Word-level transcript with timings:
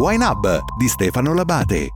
Wine 0.00 0.24
Hub 0.24 0.64
di 0.78 0.88
Stefano 0.88 1.34
Labate. 1.34 1.90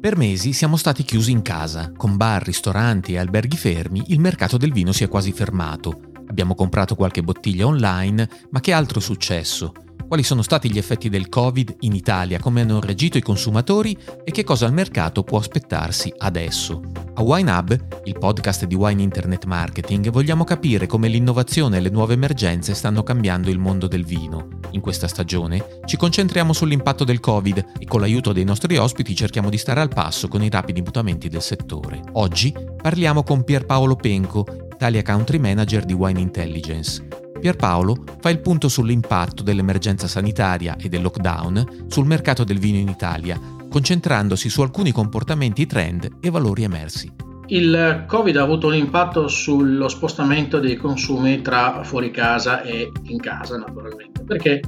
Per 0.00 0.16
mesi 0.16 0.52
siamo 0.52 0.76
stati 0.76 1.04
chiusi 1.04 1.30
in 1.30 1.42
casa, 1.42 1.92
con 1.96 2.16
bar, 2.16 2.42
ristoranti 2.42 3.12
e 3.12 3.18
alberghi 3.18 3.56
fermi, 3.56 4.06
il 4.08 4.18
mercato 4.18 4.56
del 4.56 4.72
vino 4.72 4.90
si 4.90 5.04
è 5.04 5.08
quasi 5.08 5.30
fermato. 5.30 6.00
Abbiamo 6.28 6.56
comprato 6.56 6.96
qualche 6.96 7.22
bottiglia 7.22 7.64
online, 7.64 8.28
ma 8.50 8.58
che 8.58 8.72
altro 8.72 8.98
è 8.98 9.02
successo? 9.02 9.72
Quali 10.06 10.22
sono 10.22 10.42
stati 10.42 10.70
gli 10.70 10.78
effetti 10.78 11.08
del 11.08 11.28
Covid 11.28 11.76
in 11.80 11.94
Italia, 11.94 12.38
come 12.38 12.60
hanno 12.60 12.80
reagito 12.80 13.18
i 13.18 13.22
consumatori 13.22 13.96
e 14.24 14.30
che 14.30 14.44
cosa 14.44 14.66
il 14.66 14.72
mercato 14.72 15.22
può 15.22 15.38
aspettarsi 15.38 16.12
adesso. 16.18 16.80
A 17.14 17.22
Wine 17.22 17.50
Hub, 17.50 17.86
il 18.04 18.18
podcast 18.18 18.66
di 18.66 18.74
Wine 18.74 19.02
Internet 19.02 19.44
Marketing, 19.46 20.10
vogliamo 20.10 20.44
capire 20.44 20.86
come 20.86 21.08
l'innovazione 21.08 21.78
e 21.78 21.80
le 21.80 21.88
nuove 21.88 22.14
emergenze 22.14 22.74
stanno 22.74 23.02
cambiando 23.02 23.50
il 23.50 23.58
mondo 23.58 23.86
del 23.86 24.04
vino. 24.04 24.48
In 24.72 24.80
questa 24.80 25.08
stagione 25.08 25.80
ci 25.86 25.96
concentriamo 25.96 26.52
sull'impatto 26.52 27.04
del 27.04 27.20
Covid 27.20 27.64
e 27.78 27.86
con 27.86 28.00
l'aiuto 28.00 28.32
dei 28.32 28.44
nostri 28.44 28.76
ospiti 28.76 29.14
cerchiamo 29.14 29.50
di 29.50 29.58
stare 29.58 29.80
al 29.80 29.88
passo 29.88 30.28
con 30.28 30.42
i 30.42 30.50
rapidi 30.50 30.82
mutamenti 30.82 31.28
del 31.28 31.42
settore. 31.42 32.02
Oggi 32.12 32.54
parliamo 32.80 33.22
con 33.22 33.44
Pierpaolo 33.44 33.96
Penco, 33.96 34.44
Italia 34.72 35.02
Country 35.02 35.38
Manager 35.38 35.84
di 35.84 35.94
Wine 35.94 36.20
Intelligence. 36.20 37.25
Pierpaolo 37.46 38.02
fa 38.18 38.30
il 38.30 38.40
punto 38.40 38.68
sull'impatto 38.68 39.44
dell'emergenza 39.44 40.08
sanitaria 40.08 40.74
e 40.74 40.88
del 40.88 41.00
lockdown 41.00 41.84
sul 41.86 42.04
mercato 42.04 42.42
del 42.42 42.58
vino 42.58 42.78
in 42.78 42.88
Italia, 42.88 43.38
concentrandosi 43.70 44.48
su 44.48 44.62
alcuni 44.62 44.90
comportamenti 44.90 45.64
trend 45.64 46.16
e 46.20 46.28
valori 46.30 46.64
emersi. 46.64 47.08
Il 47.46 48.04
Covid 48.08 48.36
ha 48.36 48.42
avuto 48.42 48.66
un 48.66 48.74
impatto 48.74 49.28
sullo 49.28 49.86
spostamento 49.86 50.58
dei 50.58 50.74
consumi 50.74 51.40
tra 51.40 51.84
fuori 51.84 52.10
casa 52.10 52.62
e 52.62 52.90
in 53.04 53.20
casa, 53.20 53.56
naturalmente, 53.56 54.24
perché 54.24 54.60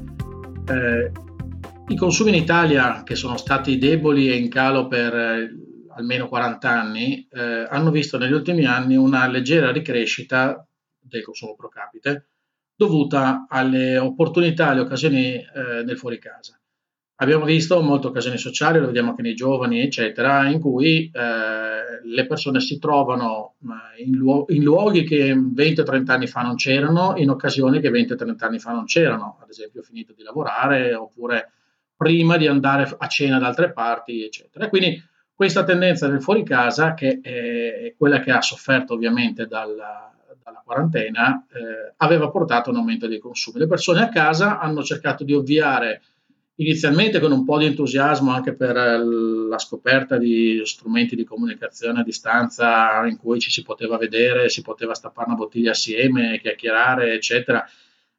eh, 0.66 1.10
i 1.88 1.96
consumi 1.96 2.28
in 2.28 2.36
Italia, 2.36 3.02
che 3.02 3.16
sono 3.16 3.36
stati 3.36 3.76
deboli 3.78 4.30
e 4.30 4.36
in 4.36 4.48
calo 4.48 4.86
per 4.86 5.12
eh, 5.16 5.50
almeno 5.96 6.28
40 6.28 6.70
anni, 6.70 7.26
eh, 7.28 7.66
hanno 7.68 7.90
visto 7.90 8.18
negli 8.18 8.34
ultimi 8.34 8.66
anni 8.66 8.94
una 8.94 9.26
leggera 9.26 9.72
ricrescita 9.72 10.64
del 11.00 11.24
consumo 11.24 11.56
pro 11.56 11.68
capite, 11.68 12.28
dovuta 12.78 13.46
alle 13.48 13.98
opportunità, 13.98 14.68
alle 14.68 14.82
occasioni 14.82 15.34
eh, 15.34 15.82
del 15.82 15.98
fuori 15.98 16.20
casa. 16.20 16.56
Abbiamo 17.16 17.44
visto 17.44 17.82
molte 17.82 18.06
occasioni 18.06 18.38
sociali, 18.38 18.78
lo 18.78 18.86
vediamo 18.86 19.10
anche 19.10 19.22
nei 19.22 19.34
giovani, 19.34 19.80
eccetera, 19.80 20.46
in 20.46 20.60
cui 20.60 21.10
eh, 21.12 22.00
le 22.04 22.26
persone 22.28 22.60
si 22.60 22.78
trovano 22.78 23.56
in, 23.96 24.12
luo- 24.12 24.44
in, 24.50 24.62
luoghi 24.62 25.02
che 25.02 25.34
20-30 25.34 26.10
anni 26.12 26.28
fa 26.28 26.42
non 26.42 26.54
c'erano, 26.54 27.14
in 27.16 27.30
occasioni 27.30 27.80
che 27.80 27.90
20-30 27.90 28.44
anni 28.44 28.60
fa 28.60 28.70
non 28.70 28.84
c'erano, 28.84 29.40
ad 29.42 29.48
esempio 29.48 29.82
finito 29.82 30.12
di 30.12 30.22
lavorare 30.22 30.94
oppure 30.94 31.50
prima 31.96 32.36
di 32.36 32.46
andare 32.46 32.94
a 32.96 33.06
cena 33.08 33.40
da 33.40 33.48
altre 33.48 33.72
parti, 33.72 34.22
eccetera. 34.22 34.68
quindi 34.68 35.02
questa 35.34 35.64
tendenza 35.64 36.06
del 36.06 36.22
fuori 36.22 36.44
casa, 36.44 36.94
che 36.94 37.18
è 37.20 37.94
quella 37.98 38.20
che 38.20 38.30
ha 38.30 38.40
sofferto 38.40 38.94
ovviamente 38.94 39.46
dal, 39.46 39.76
dalla 40.48 40.62
quarantena, 40.64 41.46
eh, 41.52 41.94
aveva 41.98 42.30
portato 42.30 42.70
a 42.70 42.72
un 42.72 42.78
aumento 42.78 43.06
dei 43.06 43.18
consumi. 43.18 43.58
Le 43.58 43.66
persone 43.66 44.00
a 44.02 44.08
casa 44.08 44.58
hanno 44.58 44.82
cercato 44.82 45.24
di 45.24 45.34
ovviare 45.34 46.02
inizialmente 46.56 47.20
con 47.20 47.30
un 47.30 47.44
po' 47.44 47.58
di 47.58 47.66
entusiasmo 47.66 48.32
anche 48.32 48.52
per 48.54 48.74
la 48.74 49.58
scoperta 49.58 50.16
di 50.16 50.60
strumenti 50.64 51.14
di 51.14 51.24
comunicazione 51.24 52.00
a 52.00 52.02
distanza 52.04 53.06
in 53.06 53.16
cui 53.16 53.38
ci 53.38 53.50
si 53.50 53.62
poteva 53.62 53.96
vedere, 53.96 54.48
si 54.48 54.62
poteva 54.62 54.94
stappare 54.94 55.28
una 55.28 55.36
bottiglia 55.36 55.70
assieme, 55.70 56.40
chiacchierare, 56.40 57.12
eccetera, 57.12 57.64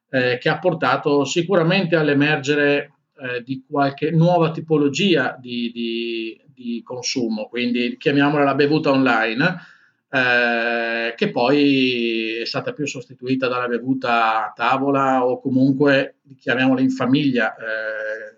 eh, 0.09 0.37
che 0.37 0.49
ha 0.49 0.57
portato 0.57 1.25
sicuramente 1.25 1.97
all'emergere 1.97 2.93
eh, 3.19 3.43
di 3.43 3.65
qualche 3.67 4.11
nuova 4.11 4.51
tipologia 4.51 5.35
di, 5.37 5.69
di, 5.73 6.41
di 6.45 6.81
consumo, 6.81 7.47
quindi 7.49 7.97
chiamiamola 7.97 8.45
la 8.45 8.55
bevuta 8.55 8.91
online 8.91 9.77
eh, 10.11 11.13
che 11.15 11.29
poi 11.29 12.37
è 12.41 12.45
stata 12.45 12.73
più 12.73 12.87
sostituita 12.87 13.47
dalla 13.47 13.67
bevuta 13.67 14.47
a 14.47 14.53
tavola 14.55 15.25
o 15.25 15.39
comunque, 15.39 16.17
chiamiamola 16.39 16.81
in 16.81 16.89
famiglia, 16.89 17.55
eh, 17.55 18.37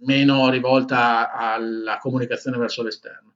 meno 0.00 0.50
rivolta 0.50 1.32
alla 1.32 1.98
comunicazione 1.98 2.58
verso 2.58 2.82
l'esterno. 2.82 3.32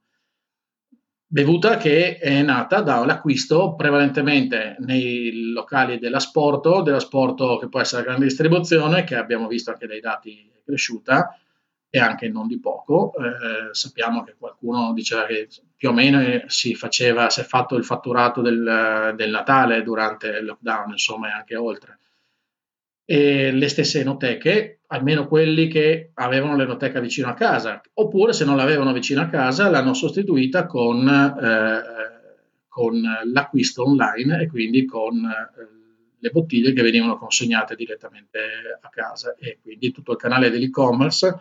Bevuta 1.31 1.77
che 1.77 2.17
è 2.17 2.41
nata 2.41 2.81
dall'acquisto 2.81 3.75
prevalentemente 3.75 4.75
nei 4.79 5.51
locali 5.51 5.99
della 5.99 6.19
Sporto, 6.19 6.81
della 6.81 6.99
Sporto 6.99 7.57
che 7.57 7.69
può 7.69 7.79
essere 7.79 8.01
a 8.01 8.05
grande 8.05 8.25
distribuzione, 8.25 9.03
che 9.03 9.15
abbiamo 9.15 9.47
visto 9.47 9.69
anche 9.69 9.85
dai 9.85 9.99
dati 9.99 10.51
è 10.51 10.61
cresciuta, 10.65 11.39
e 11.89 11.99
anche 11.99 12.29
non 12.29 12.47
di 12.47 12.59
poco. 12.59 13.13
Eh, 13.15 13.73
sappiamo 13.73 14.23
che 14.23 14.35
qualcuno 14.37 14.93
diceva 14.93 15.25
che 15.25 15.47
più 15.75 15.89
o 15.89 15.93
meno 15.93 16.43
si 16.47 16.75
faceva, 16.75 17.29
si 17.29 17.41
è 17.41 17.43
fatto 17.43 17.75
il 17.75 17.83
fatturato 17.83 18.41
del, 18.41 19.13
del 19.15 19.29
Natale 19.29 19.81
durante 19.81 20.27
il 20.27 20.45
lockdown, 20.45 20.91
insomma, 20.91 21.29
e 21.29 21.31
anche 21.31 21.55
oltre. 21.55 21.99
E 23.05 23.51
le 23.51 23.67
stesse 23.69 24.01
enoteche, 24.01 24.81
almeno 24.87 25.27
quelli 25.27 25.67
che 25.67 26.11
avevano 26.13 26.55
l'enoteca 26.55 26.99
vicino 26.99 27.27
a 27.27 27.33
casa, 27.33 27.81
oppure 27.93 28.33
se 28.33 28.45
non 28.45 28.55
l'avevano 28.55 28.93
vicino 28.93 29.21
a 29.21 29.27
casa, 29.27 29.69
l'hanno 29.69 29.95
sostituita 29.95 30.67
con, 30.67 31.07
eh, 31.07 32.67
con 32.67 33.01
l'acquisto 33.33 33.83
online 33.83 34.41
e 34.41 34.47
quindi 34.47 34.85
con 34.85 35.15
eh, 35.25 35.77
le 36.19 36.29
bottiglie 36.29 36.73
che 36.73 36.83
venivano 36.83 37.17
consegnate 37.17 37.75
direttamente 37.75 38.39
a 38.79 38.89
casa 38.89 39.33
e 39.39 39.57
quindi 39.61 39.91
tutto 39.91 40.11
il 40.11 40.17
canale 40.17 40.51
dell'e-commerce 40.51 41.39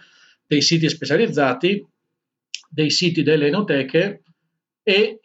dei 0.48 0.62
siti 0.62 0.88
specializzati, 0.88 1.86
dei 2.68 2.90
siti 2.90 3.22
delle 3.22 3.46
enoteche 3.46 4.22
e 4.82 5.20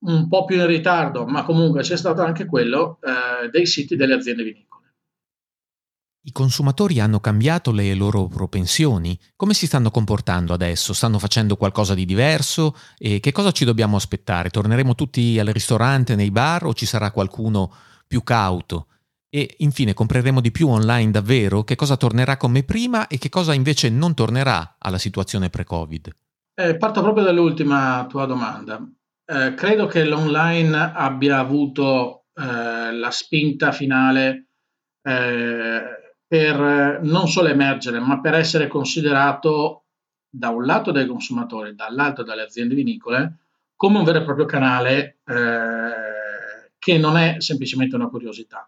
un 0.00 0.26
po' 0.28 0.44
più 0.44 0.56
in 0.56 0.66
ritardo, 0.66 1.26
ma 1.26 1.44
comunque 1.44 1.82
c'è 1.82 1.96
stato 1.96 2.22
anche 2.22 2.46
quello 2.46 2.98
eh, 3.02 3.48
dei 3.50 3.66
siti 3.66 3.94
delle 3.94 4.14
aziende 4.14 4.42
vinicole. 4.42 4.66
I 6.22 6.32
consumatori 6.32 6.98
hanno 7.00 7.20
cambiato 7.20 7.72
le 7.72 7.94
loro 7.94 8.26
propensioni? 8.26 9.18
Come 9.36 9.54
si 9.54 9.66
stanno 9.66 9.90
comportando 9.90 10.52
adesso? 10.52 10.92
Stanno 10.92 11.18
facendo 11.18 11.56
qualcosa 11.56 11.94
di 11.94 12.04
diverso? 12.04 12.74
E 12.98 13.20
che 13.20 13.32
cosa 13.32 13.50
ci 13.50 13.64
dobbiamo 13.64 13.96
aspettare? 13.96 14.50
Torneremo 14.50 14.94
tutti 14.94 15.38
al 15.38 15.46
ristorante, 15.46 16.14
nei 16.16 16.30
bar 16.30 16.64
o 16.64 16.74
ci 16.74 16.86
sarà 16.86 17.10
qualcuno 17.12 17.72
più 18.06 18.22
cauto? 18.22 18.86
E 19.30 19.56
infine 19.58 19.92
compreremo 19.92 20.40
di 20.40 20.50
più 20.50 20.68
online 20.68 21.10
davvero? 21.10 21.62
Che 21.62 21.76
cosa 21.76 21.98
tornerà 21.98 22.38
come 22.38 22.62
prima 22.62 23.08
e 23.08 23.18
che 23.18 23.28
cosa 23.28 23.52
invece 23.52 23.90
non 23.90 24.14
tornerà 24.14 24.76
alla 24.78 24.96
situazione 24.96 25.50
pre-Covid? 25.50 26.16
Eh, 26.54 26.76
parto 26.78 27.02
proprio 27.02 27.24
dall'ultima 27.24 28.06
tua 28.08 28.24
domanda. 28.24 28.80
Eh, 29.26 29.52
credo 29.52 29.86
che 29.86 30.04
l'online 30.04 30.92
abbia 30.94 31.38
avuto 31.38 32.24
eh, 32.34 32.92
la 32.92 33.10
spinta 33.10 33.70
finale 33.70 34.46
eh, 35.02 35.82
per 36.26 37.00
non 37.02 37.28
solo 37.28 37.48
emergere, 37.48 38.00
ma 38.00 38.20
per 38.20 38.32
essere 38.32 38.66
considerato 38.66 39.84
da 40.30 40.48
un 40.48 40.64
lato 40.64 40.90
dai 40.90 41.06
consumatori, 41.06 41.74
dall'altro 41.74 42.24
dalle 42.24 42.42
aziende 42.42 42.74
vinicole, 42.74 43.40
come 43.76 43.98
un 43.98 44.04
vero 44.04 44.20
e 44.20 44.24
proprio 44.24 44.46
canale 44.46 45.18
eh, 45.26 46.70
che 46.78 46.96
non 46.96 47.18
è 47.18 47.36
semplicemente 47.40 47.94
una 47.94 48.08
curiosità 48.08 48.66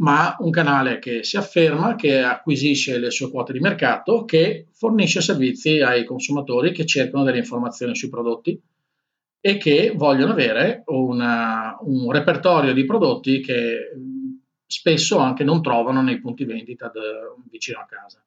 ma 0.00 0.36
un 0.38 0.50
canale 0.50 0.98
che 0.98 1.22
si 1.24 1.36
afferma, 1.36 1.94
che 1.94 2.20
acquisisce 2.20 2.98
le 2.98 3.10
sue 3.10 3.30
quote 3.30 3.52
di 3.52 3.60
mercato, 3.60 4.24
che 4.24 4.66
fornisce 4.72 5.20
servizi 5.20 5.80
ai 5.80 6.04
consumatori 6.04 6.72
che 6.72 6.86
cercano 6.86 7.22
delle 7.22 7.38
informazioni 7.38 7.94
sui 7.94 8.08
prodotti 8.08 8.60
e 9.42 9.56
che 9.56 9.92
vogliono 9.94 10.32
avere 10.32 10.82
una, 10.86 11.76
un 11.80 12.10
repertorio 12.10 12.72
di 12.72 12.84
prodotti 12.84 13.40
che 13.40 13.90
spesso 14.66 15.18
anche 15.18 15.44
non 15.44 15.62
trovano 15.62 16.02
nei 16.02 16.20
punti 16.20 16.44
vendita 16.44 16.90
de, 16.92 17.00
vicino 17.50 17.80
a 17.80 17.86
casa. 17.86 18.22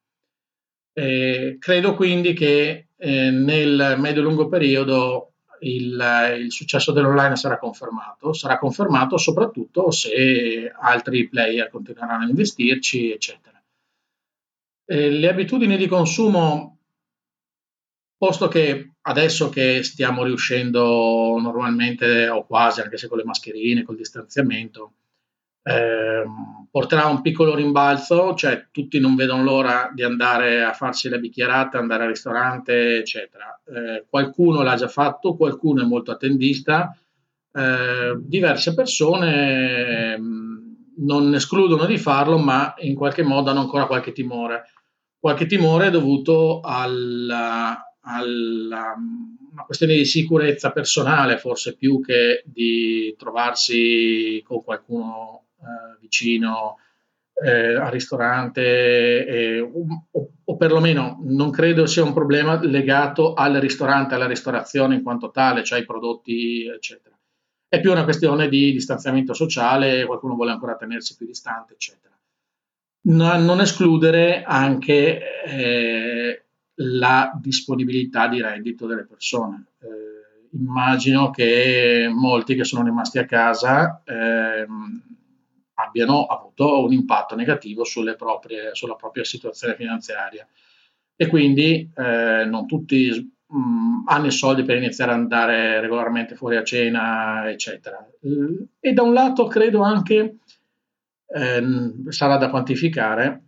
Eh, 0.96 1.58
credo 1.60 1.96
quindi 1.96 2.34
che 2.34 2.88
eh, 2.96 3.32
nel 3.32 3.96
medio-lungo 3.98 4.48
periodo 4.48 5.33
il, 5.64 6.36
il, 6.40 6.52
successo 6.52 6.92
dell'online 6.92 7.36
sarà 7.36 7.58
confermato, 7.58 8.34
sarà 8.34 8.58
confermato 8.58 9.18
soprattutto 9.18 9.92
se 9.92 10.72
altri 10.80 11.28
player 11.28 11.70
continueranno 11.70 12.26
a 12.26 12.28
investirci, 12.28 13.12
eccetera. 13.12 13.62
Eh, 14.86 15.10
le 15.10 15.30
abitudini 15.30 15.78
di 15.78 15.88
consumo, 15.88 16.78
posto 18.18 18.48
che 18.48 18.94
adesso 19.02 19.50
che 19.50 19.84
stiamo 19.84 20.24
riuscendo 20.24 21.38
normalmente 21.40 22.28
o 22.30 22.46
quasi, 22.46 22.82
anche 22.82 22.98
se 22.98 23.08
con 23.08 23.18
le 23.18 23.24
mascherine, 23.26 23.84
col 23.84 23.96
distanziamento, 23.96 24.94
eh, 25.64 26.24
porterà 26.70 27.06
un 27.06 27.22
piccolo 27.22 27.56
rimbalzo, 27.56 28.34
cioè 28.36 28.68
tutti 28.72 29.00
non 29.00 29.16
vedono 29.16 29.44
l'ora 29.44 29.90
di 29.94 30.04
andare 30.04 30.64
a 30.64 30.74
farsi 30.74 31.08
la 31.08 31.18
bicchierata, 31.18 31.78
andare 31.78 32.04
al 32.04 32.10
ristorante, 32.10 32.98
eccetera. 32.98 33.62
Eh, 33.66 34.06
qualcuno 34.10 34.62
l'ha 34.62 34.76
già 34.76 34.88
fatto, 34.88 35.36
qualcuno 35.36 35.84
è 35.84 35.86
molto 35.86 36.12
attendista, 36.12 36.96
eh, 37.54 38.18
diverse 38.20 38.74
persone 38.74 40.18
mh, 40.18 40.24
mm, 40.24 40.58
non 40.98 41.34
escludono 41.34 41.86
di 41.86 41.98
farlo, 41.98 42.38
ma 42.38 42.74
in 42.80 42.96
qualche 42.96 43.24
modo 43.24 43.50
hanno 43.50 43.62
ancora 43.62 43.86
qualche 43.86 44.12
timore. 44.12 44.70
Qualche 45.20 45.46
timore 45.46 45.90
dovuto 45.90 46.60
alla, 46.62 47.82
alla 48.02 48.96
una 49.54 49.64
questione 49.66 49.94
di 49.94 50.06
sicurezza 50.06 50.72
personale, 50.72 51.38
forse 51.38 51.76
più 51.76 52.02
che 52.02 52.44
di 52.46 53.16
trovarsi 53.18 54.42
con 54.44 54.64
qualcuno 54.64 55.43
eh, 55.64 55.98
vicino 56.00 56.78
eh, 57.34 57.76
al 57.76 57.92
ristorante, 57.92 59.26
eh, 59.26 59.60
o, 59.60 60.30
o, 60.44 60.58
perlomeno 60.58 61.20
non 61.24 61.50
credo 61.50 61.86
sia 61.88 62.04
un 62.04 62.14
problema 62.14 62.62
legato 62.62 63.34
al 63.34 63.56
ristorante, 63.56 64.14
alla 64.14 64.28
ristorazione 64.28 64.96
in 64.96 65.04
quanto 65.04 65.32
tale, 65.32 65.64
cioè 65.64 65.80
ai 65.80 65.86
prodotti, 65.86 66.68
eccetera. 66.68 67.18
È 67.68 67.80
più 67.80 67.92
una 67.92 68.04
questione 68.04 68.50
di 68.50 68.72
distanziamento 68.72 69.34
sociale, 69.34 70.06
qualcuno 70.06 70.36
vuole 70.36 70.52
ancora 70.52 70.76
tenersi 70.76 71.16
più 71.16 71.26
distante, 71.26 71.74
eccetera. 71.74 72.14
Non, 73.06 73.44
non 73.44 73.62
escludere 73.62 74.44
anche 74.44 75.44
eh, 75.46 76.44
la 76.76 77.38
disponibilità 77.42 78.28
di 78.28 78.42
reddito 78.42 78.86
delle 78.86 79.06
persone. 79.06 79.66
Eh, 79.82 80.58
immagino 80.58 81.32
che 81.32 82.10
molti 82.14 82.56
che 82.56 82.64
sono 82.64 82.84
rimasti 82.84 83.18
a 83.18 83.26
casa 83.26 84.04
eh, 84.06 84.68
abbiano 85.94 86.26
avuto 86.26 86.84
un 86.84 86.92
impatto 86.92 87.36
negativo 87.36 87.84
proprie, 88.18 88.74
sulla 88.74 88.96
propria 88.96 89.24
situazione 89.24 89.76
finanziaria 89.76 90.48
e 91.16 91.28
quindi 91.28 91.92
eh, 91.96 92.46
non 92.46 92.66
tutti 92.66 93.32
mh, 93.46 93.56
mm, 93.56 94.08
hanno 94.08 94.26
i 94.26 94.32
soldi 94.32 94.64
per 94.64 94.78
iniziare 94.78 95.12
ad 95.12 95.20
andare 95.20 95.80
regolarmente 95.80 96.36
fuori 96.36 96.58
a 96.58 96.64
cena, 96.64 97.50
eccetera. 97.50 98.06
E 98.80 98.94
da 98.94 99.04
un 99.04 99.14
lato 99.14 99.46
credo 99.46 99.82
anche, 99.84 100.38
ehm, 101.28 102.10
sarà 102.10 102.38
da 102.38 102.50
quantificare, 102.50 103.44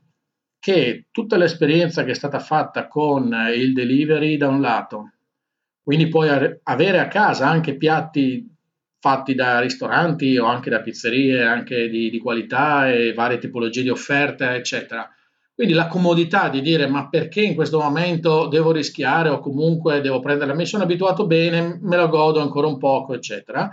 che 0.59 1.07
tutta 1.12 1.38
l'esperienza 1.38 2.03
che 2.03 2.12
è 2.12 2.15
stata 2.15 2.39
fatta 2.39 2.88
con 2.88 3.36
il 3.56 3.74
delivery 3.74 4.38
da 4.38 4.47
un 4.47 4.62
lato, 4.62 5.12
quindi 5.83 6.07
puoi 6.07 6.30
avere 6.63 7.00
a 7.00 7.07
casa 7.07 7.47
anche 7.47 7.75
piatti 7.75 8.55
fatti 9.06 9.36
da 9.36 9.60
ristoranti 9.60 10.36
o 10.38 10.46
anche 10.46 10.72
da 10.72 10.81
pizzerie, 10.81 11.44
anche 11.44 11.90
di, 11.90 12.10
di 12.10 12.18
qualità 12.18 12.92
e 12.92 13.13
varie 13.13 13.38
tipologie 13.38 13.84
di 13.84 13.90
offerte, 13.90 14.50
eccetera. 14.56 15.07
Quindi 15.54 15.74
la 15.74 15.86
comodità 15.86 16.50
di 16.50 16.62
dire 16.62 16.88
ma 16.88 17.07
perché 17.07 17.42
in 17.42 17.54
questo 17.54 17.80
momento 17.80 18.48
devo 18.48 18.72
rischiare 18.72 19.30
o 19.30 19.40
comunque 19.40 20.02
devo 20.02 20.19
prendere, 20.22 20.56
mi 20.56 20.66
sono 20.66 20.84
abituato 20.84 21.28
bene, 21.28 21.78
me 21.81 21.98
lo 21.98 22.10
godo 22.10 22.42
ancora 22.42 22.66
un 22.66 22.80
poco, 22.80 23.13
eccetera 23.13 23.69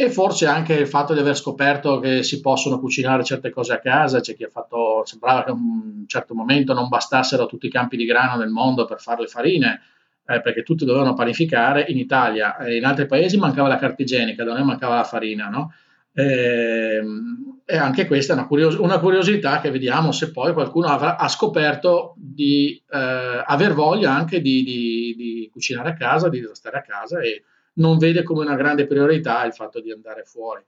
e 0.00 0.10
forse 0.10 0.46
anche 0.46 0.72
il 0.72 0.88
fatto 0.88 1.12
di 1.12 1.20
aver 1.20 1.36
scoperto 1.36 1.98
che 1.98 2.22
si 2.22 2.40
possono 2.40 2.80
cucinare 2.80 3.22
certe 3.22 3.50
cose 3.50 3.74
a 3.74 3.80
casa, 3.80 4.20
c'è 4.20 4.34
chi 4.34 4.44
ha 4.44 4.48
fatto, 4.48 5.04
sembrava 5.04 5.44
che 5.44 5.50
a 5.50 5.52
un 5.52 6.04
certo 6.06 6.32
momento 6.34 6.72
non 6.72 6.88
bastassero 6.88 7.44
tutti 7.44 7.66
i 7.66 7.70
campi 7.70 7.98
di 7.98 8.06
grano 8.06 8.38
del 8.38 8.48
mondo 8.48 8.86
per 8.86 8.98
fare 8.98 9.20
le 9.20 9.26
farine, 9.26 9.82
eh, 10.30 10.40
perché 10.40 10.62
tutti 10.62 10.84
dovevano 10.84 11.14
panificare, 11.14 11.86
in 11.88 11.98
Italia 11.98 12.56
e 12.58 12.76
in 12.76 12.84
altri 12.84 13.06
paesi 13.06 13.36
mancava 13.36 13.66
la 13.68 13.78
carta 13.78 14.02
igienica, 14.02 14.44
da 14.44 14.52
noi 14.52 14.64
mancava 14.64 14.94
la 14.94 15.04
farina, 15.04 15.48
no? 15.48 15.72
E, 16.12 16.96
ehm, 16.96 17.60
e 17.64 17.76
anche 17.76 18.06
questa 18.06 18.32
è 18.32 18.36
una, 18.36 18.46
curios- 18.46 18.76
una, 18.76 18.98
curiosità 18.98 19.60
che 19.60 19.70
vediamo 19.70 20.12
se 20.12 20.30
poi 20.32 20.52
qualcuno 20.52 20.86
avrà, 20.86 21.16
ha 21.16 21.28
scoperto 21.28 22.14
di 22.16 22.80
eh, 22.90 23.42
aver 23.44 23.74
voglia 23.74 24.12
anche 24.12 24.40
di, 24.40 24.62
di, 24.62 25.14
di, 25.16 25.50
cucinare 25.52 25.90
a 25.90 25.94
casa, 25.94 26.28
di 26.28 26.48
stare 26.52 26.78
a 26.78 26.82
casa 26.82 27.20
e 27.20 27.44
non 27.74 27.98
vede 27.98 28.22
come 28.22 28.44
una 28.44 28.56
grande 28.56 28.86
priorità 28.86 29.44
il 29.44 29.52
fatto 29.52 29.80
di 29.80 29.92
andare 29.92 30.24
fuori. 30.24 30.62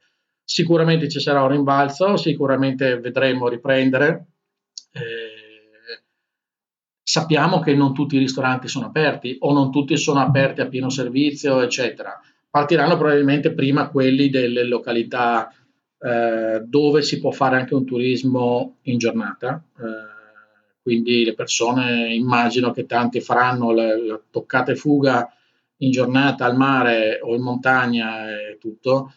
Sicuramente 0.44 1.08
ci 1.08 1.20
sarà 1.20 1.43
un 1.43 1.49
rimbalzo, 1.49 2.17
sicuramente 2.17 2.99
vedremo 2.99 3.49
riprendere. 3.49 4.26
Eh, 4.93 5.42
sappiamo 7.12 7.61
che 7.61 7.75
non 7.75 7.93
tutti 7.93 8.17
i 8.17 8.20
ristoranti 8.20 8.69
sono 8.69 8.87
aperti 8.87 9.37
o 9.41 9.53
non 9.53 9.70
tutti 9.70 9.99
sono 9.99 10.20
aperti 10.20 10.62
a 10.62 10.67
pieno 10.67 10.88
servizio, 10.88 11.61
eccetera. 11.61 12.19
Partiranno 12.49 12.97
probabilmente 12.97 13.53
prima 13.53 13.91
quelli 13.91 14.31
delle 14.31 14.64
località 14.64 15.53
eh, 15.99 16.62
dove 16.64 17.03
si 17.03 17.20
può 17.20 17.31
fare 17.31 17.56
anche 17.56 17.75
un 17.75 17.85
turismo 17.85 18.79
in 18.85 18.97
giornata. 18.97 19.62
Eh, 19.79 20.81
quindi 20.81 21.23
le 21.23 21.35
persone 21.35 22.14
immagino 22.14 22.70
che 22.70 22.87
tanti 22.87 23.20
faranno 23.20 23.73
la, 23.73 23.94
la 23.94 24.19
toccata 24.31 24.73
e 24.73 24.76
fuga 24.76 25.31
in 25.81 25.91
giornata 25.91 26.47
al 26.47 26.56
mare 26.56 27.20
o 27.20 27.35
in 27.35 27.43
montagna 27.43 28.31
e 28.31 28.56
tutto, 28.58 29.12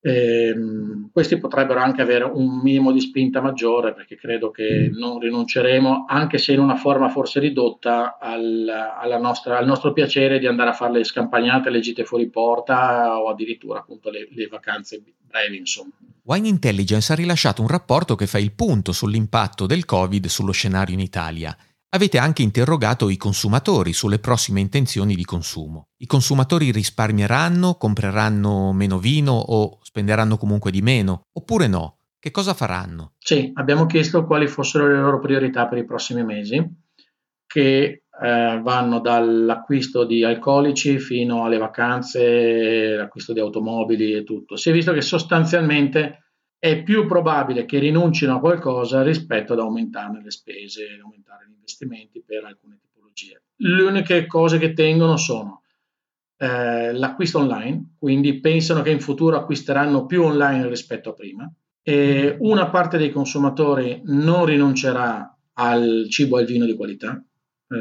ehm, 0.00 1.10
questi 1.12 1.38
potrebbero 1.38 1.80
anche 1.80 2.02
avere 2.02 2.24
un 2.24 2.60
minimo 2.60 2.92
di 2.92 3.00
spinta 3.00 3.40
maggiore 3.40 3.94
perché 3.94 4.16
credo 4.16 4.50
che 4.50 4.90
mm. 4.90 4.98
non 4.98 5.18
rinunceremo, 5.18 6.04
anche 6.08 6.38
se 6.38 6.52
in 6.52 6.60
una 6.60 6.76
forma 6.76 7.08
forse 7.08 7.40
ridotta, 7.40 8.18
al, 8.20 9.18
nostra, 9.20 9.58
al 9.58 9.66
nostro 9.66 9.92
piacere 9.92 10.38
di 10.38 10.46
andare 10.46 10.70
a 10.70 10.74
fare 10.74 10.92
le 10.92 11.04
scampagnate, 11.04 11.70
le 11.70 11.80
gite 11.80 12.04
fuori 12.04 12.28
porta 12.28 13.18
o 13.20 13.28
addirittura 13.28 13.80
appunto 13.80 14.10
le, 14.10 14.28
le 14.30 14.46
vacanze 14.46 15.02
brevi. 15.26 15.56
Insomma. 15.56 15.92
Wine 16.24 16.48
Intelligence 16.48 17.12
ha 17.12 17.16
rilasciato 17.16 17.62
un 17.62 17.68
rapporto 17.68 18.16
che 18.16 18.26
fa 18.26 18.38
il 18.38 18.52
punto 18.52 18.92
sull'impatto 18.92 19.66
del 19.66 19.84
Covid 19.84 20.26
sullo 20.26 20.52
scenario 20.52 20.94
in 20.94 21.00
Italia 21.00 21.56
Avete 21.90 22.18
anche 22.18 22.42
interrogato 22.42 23.08
i 23.08 23.16
consumatori 23.16 23.92
sulle 23.92 24.18
prossime 24.18 24.60
intenzioni 24.60 25.14
di 25.14 25.24
consumo. 25.24 25.90
I 25.98 26.06
consumatori 26.06 26.72
risparmieranno, 26.72 27.76
compreranno 27.76 28.72
meno 28.72 28.98
vino 28.98 29.32
o 29.32 29.78
spenderanno 29.82 30.36
comunque 30.36 30.70
di 30.70 30.82
meno, 30.82 31.22
oppure 31.32 31.68
no? 31.68 31.98
Che 32.18 32.30
cosa 32.32 32.54
faranno? 32.54 33.12
Sì, 33.18 33.52
abbiamo 33.54 33.86
chiesto 33.86 34.24
quali 34.26 34.48
fossero 34.48 34.88
le 34.88 35.00
loro 35.00 35.20
priorità 35.20 35.68
per 35.68 35.78
i 35.78 35.84
prossimi 35.84 36.24
mesi, 36.24 36.60
che 37.46 38.02
eh, 38.20 38.60
vanno 38.62 38.98
dall'acquisto 38.98 40.04
di 40.04 40.24
alcolici 40.24 40.98
fino 40.98 41.44
alle 41.44 41.58
vacanze, 41.58 42.96
l'acquisto 42.96 43.32
di 43.32 43.38
automobili 43.38 44.12
e 44.12 44.24
tutto. 44.24 44.56
Si 44.56 44.70
è 44.70 44.72
visto 44.72 44.92
che 44.92 45.02
sostanzialmente 45.02 46.32
è 46.58 46.82
più 46.82 47.06
probabile 47.06 47.64
che 47.64 47.78
rinuncino 47.78 48.34
a 48.34 48.40
qualcosa 48.40 49.02
rispetto 49.02 49.52
ad 49.52 49.60
aumentarne 49.60 50.22
le 50.22 50.30
spese, 50.30 50.98
aumentare 51.00 51.46
investimenti 51.66 52.22
per 52.24 52.44
alcune 52.44 52.78
tipologie. 52.80 53.42
Le 53.56 53.82
uniche 53.82 54.26
cose 54.26 54.58
che 54.58 54.72
tengono 54.72 55.16
sono 55.16 55.62
eh, 56.38 56.92
l'acquisto 56.92 57.38
online, 57.38 57.96
quindi 57.98 58.38
pensano 58.38 58.82
che 58.82 58.90
in 58.90 59.00
futuro 59.00 59.36
acquisteranno 59.36 60.06
più 60.06 60.22
online 60.22 60.68
rispetto 60.68 61.10
a 61.10 61.14
prima. 61.14 61.52
E 61.82 62.36
una 62.40 62.70
parte 62.70 62.98
dei 62.98 63.10
consumatori 63.10 64.00
non 64.04 64.44
rinuncerà 64.44 65.36
al 65.54 66.06
cibo 66.08 66.38
e 66.38 66.42
al 66.42 66.46
vino 66.46 66.64
di 66.64 66.74
qualità, 66.74 67.22
eh, 67.68 67.76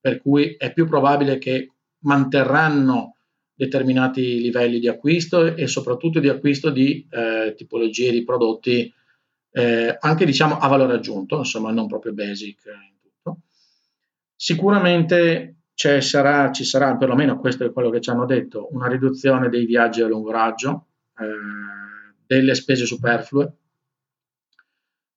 per 0.00 0.20
cui 0.20 0.54
è 0.56 0.72
più 0.72 0.86
probabile 0.86 1.38
che 1.38 1.72
manterranno 2.00 3.16
determinati 3.54 4.40
livelli 4.40 4.78
di 4.78 4.88
acquisto 4.88 5.54
e 5.54 5.66
soprattutto 5.66 6.20
di 6.20 6.28
acquisto 6.28 6.70
di 6.70 7.06
eh, 7.10 7.54
tipologie 7.56 8.12
di 8.12 8.24
prodotti 8.24 8.92
eh, 9.50 9.96
anche 9.98 10.24
diciamo 10.24 10.58
a 10.58 10.68
valore 10.68 10.94
aggiunto, 10.94 11.38
insomma 11.38 11.70
non 11.70 11.86
proprio 11.86 12.12
basic 12.12 12.64
in 12.66 12.98
tutto. 13.00 13.40
Sicuramente 14.34 15.56
sarà, 15.74 16.50
ci 16.52 16.64
sarà, 16.64 16.96
perlomeno 16.96 17.38
questo 17.38 17.64
è 17.64 17.72
quello 17.72 17.90
che 17.90 18.00
ci 18.00 18.10
hanno 18.10 18.26
detto, 18.26 18.68
una 18.72 18.88
riduzione 18.88 19.48
dei 19.48 19.64
viaggi 19.64 20.02
a 20.02 20.06
lungo 20.06 20.30
raggio, 20.30 20.86
eh, 21.18 22.14
delle 22.26 22.54
spese 22.54 22.84
superflue 22.84 23.52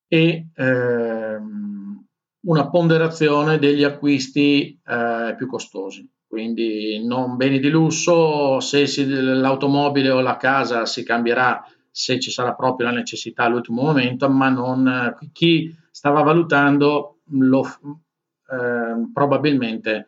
e 0.08 0.48
ehm, 0.54 2.06
una 2.42 2.70
ponderazione 2.70 3.60
degli 3.60 3.84
acquisti 3.84 4.80
eh, 4.86 5.36
più 5.38 5.48
costosi 5.48 6.10
quindi 6.32 7.06
non 7.06 7.36
beni 7.36 7.60
di 7.60 7.68
lusso, 7.68 8.62
se 8.62 8.88
si, 8.88 9.06
l'automobile 9.06 10.12
o 10.12 10.22
la 10.22 10.38
casa 10.38 10.86
si 10.86 11.04
cambierà 11.04 11.62
se 11.92 12.20
ci 12.20 12.32
sarà 12.32 12.54
proprio 12.54 12.88
la 12.88 12.94
necessità 12.94 13.44
all'ultimo 13.44 13.82
momento, 13.82 14.30
ma 14.30 14.50
non 14.50 15.16
chi 15.34 15.76
stava 15.92 16.22
valutando 16.22 17.20
lo, 17.32 17.64
eh, 17.64 19.10
probabilmente 19.14 20.08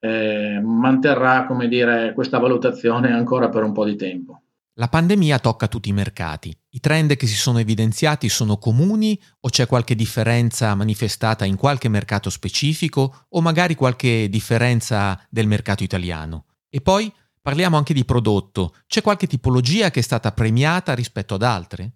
eh, 0.00 0.60
manterrà 0.62 1.46
dire, 1.68 2.12
questa 2.14 2.38
valutazione 2.38 3.12
ancora 3.12 3.48
per 3.48 3.62
un 3.62 3.72
po' 3.72 3.84
di 3.84 3.96
tempo. 3.96 4.42
La 4.74 4.88
pandemia 4.88 5.38
tocca 5.38 5.68
tutti 5.68 5.90
i 5.90 5.92
mercati. 5.92 6.56
I 6.70 6.80
trend 6.80 7.14
che 7.16 7.26
si 7.26 7.34
sono 7.34 7.58
evidenziati 7.58 8.30
sono 8.30 8.56
comuni 8.56 9.20
o 9.40 9.50
c'è 9.50 9.66
qualche 9.66 9.94
differenza 9.94 10.74
manifestata 10.74 11.44
in 11.44 11.56
qualche 11.56 11.90
mercato 11.90 12.30
specifico 12.30 13.26
o 13.28 13.42
magari 13.42 13.74
qualche 13.74 14.28
differenza 14.30 15.22
del 15.28 15.46
mercato 15.46 15.82
italiano? 15.82 16.46
E 16.70 16.80
poi 16.80 17.12
parliamo 17.40 17.76
anche 17.76 17.94
di 17.94 18.04
prodotto. 18.04 18.74
C'è 18.86 19.02
qualche 19.02 19.26
tipologia 19.26 19.90
che 19.90 20.00
è 20.00 20.02
stata 20.02 20.32
premiata 20.32 20.94
rispetto 20.94 21.34
ad 21.34 21.42
altre? 21.42 21.90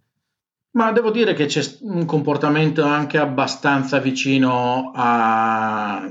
Ma 0.73 0.91
devo 0.91 1.11
dire 1.11 1.35
che 1.35 1.47
c'è 1.47 1.63
un 1.83 2.05
comportamento 2.05 2.83
anche 2.83 3.19
abbastanza 3.19 4.01
vicino 4.01 4.91
a, 4.95 6.03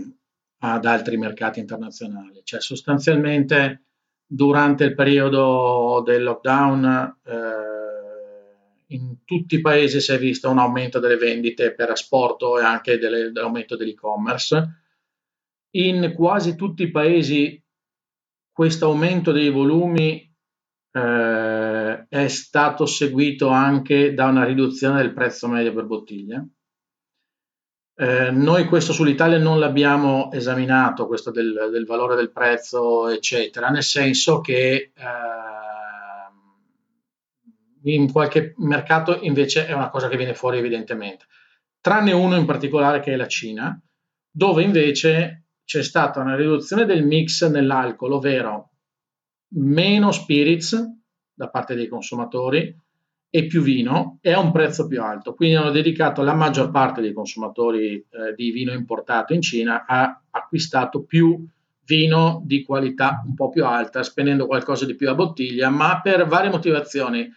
ad 0.60 0.86
altri 0.86 1.18
mercati 1.18 1.60
internazionali. 1.60 2.42
Cioè 2.44 2.62
sostanzialmente 2.62 3.84
durante 4.26 4.86
il 4.86 4.96
periodo 4.96 6.02
del 6.06 6.24
lockdown 6.24 7.18
eh, 7.26 8.96
in 8.96 9.24
tutti 9.26 9.56
i 9.56 9.62
paesi 9.62 10.00
si 10.00 10.12
è 10.12 10.18
visto 10.18 10.50
un 10.50 10.60
aumento 10.60 11.00
delle 11.00 11.18
vendite 11.18 11.74
per 11.74 11.90
asporto 11.90 12.60
e 12.60 12.64
anche 12.64 12.98
delle, 12.98 13.32
dell'aumento 13.32 13.76
dell'e-commerce. 13.76 14.82
In 15.72 16.14
quasi 16.16 16.56
tutti 16.56 16.84
i 16.84 16.92
paesi 16.92 17.63
questo 18.54 18.86
aumento 18.86 19.32
dei 19.32 19.50
volumi 19.50 20.32
eh, 20.92 22.06
è 22.08 22.28
stato 22.28 22.86
seguito 22.86 23.50
anche 23.50 24.14
da 24.14 24.28
una 24.28 24.46
riduzione 24.46 25.02
del 25.02 25.12
prezzo 25.12 25.48
medio 25.48 25.74
per 25.74 25.86
bottiglia. 25.86 26.46
Eh, 27.96 28.32
noi 28.32 28.66
questo 28.66 28.94
sull'Italia 28.94 29.40
non 29.40 29.60
l'abbiamo 29.60 30.32
esaminato, 30.32 31.08
questo 31.08 31.32
del, 31.32 31.70
del, 31.72 31.86
valore 31.86 32.16
del 32.16 32.32
prezzo, 32.32 33.08
eccetera, 33.08 33.70
nel 33.70 33.84
senso 33.84 34.40
che 34.40 34.92
eh, 34.96 35.02
in 37.84 38.12
qualche 38.12 38.54
mercato 38.58 39.20
invece 39.22 39.66
è 39.68 39.74
una 39.74 39.90
cosa 39.90 40.08
che 40.08 40.18
viene 40.18 40.36
fuori 40.36 40.60
evidentemente, 40.60 41.26
tranne 41.82 42.12
uno 42.14 42.36
in 42.36 42.46
particolare 42.46 43.00
che 43.00 43.14
è 43.14 43.16
la 43.16 43.28
Cina, 43.28 43.80
dove 44.30 44.64
invece 44.64 45.43
c'è 45.66 45.84
stata 45.84 46.20
una 46.20 46.36
riduzione 46.36 46.86
del 46.86 47.06
mix 47.06 47.48
nell'alcol, 47.50 48.14
ovvero 48.14 48.70
meno 49.56 50.12
spirits 50.12 50.84
da 51.34 51.50
parte 51.50 51.76
dei 51.76 51.88
consumatori 51.88 52.76
e 53.36 53.48
più 53.48 53.62
vino 53.62 54.20
e 54.22 54.32
a 54.32 54.40
un 54.40 54.52
prezzo 54.52 54.86
più 54.86 55.02
alto. 55.02 55.34
Quindi 55.34 55.56
hanno 55.56 55.72
dedicato 55.72 56.22
la 56.22 56.36
maggior 56.36 56.70
parte 56.70 57.02
dei 57.02 57.14
consumatori 57.14 57.96
eh, 57.96 58.34
di 58.36 58.52
vino 58.52 58.72
importato 58.72 59.34
in 59.34 59.42
Cina 59.42 59.86
ha 59.88 60.22
acquistato 60.30 61.04
più 61.04 61.44
vino 61.86 62.42
di 62.46 62.64
qualità 62.64 63.24
un 63.26 63.34
po' 63.34 63.50
più 63.50 63.66
alta, 63.66 64.04
spendendo 64.04 64.46
qualcosa 64.46 64.86
di 64.86 64.96
più 64.96 65.10
a 65.10 65.16
bottiglia, 65.16 65.70
ma 65.70 66.00
per 66.02 66.28
varie 66.28 66.52
motivazioni. 66.52 67.28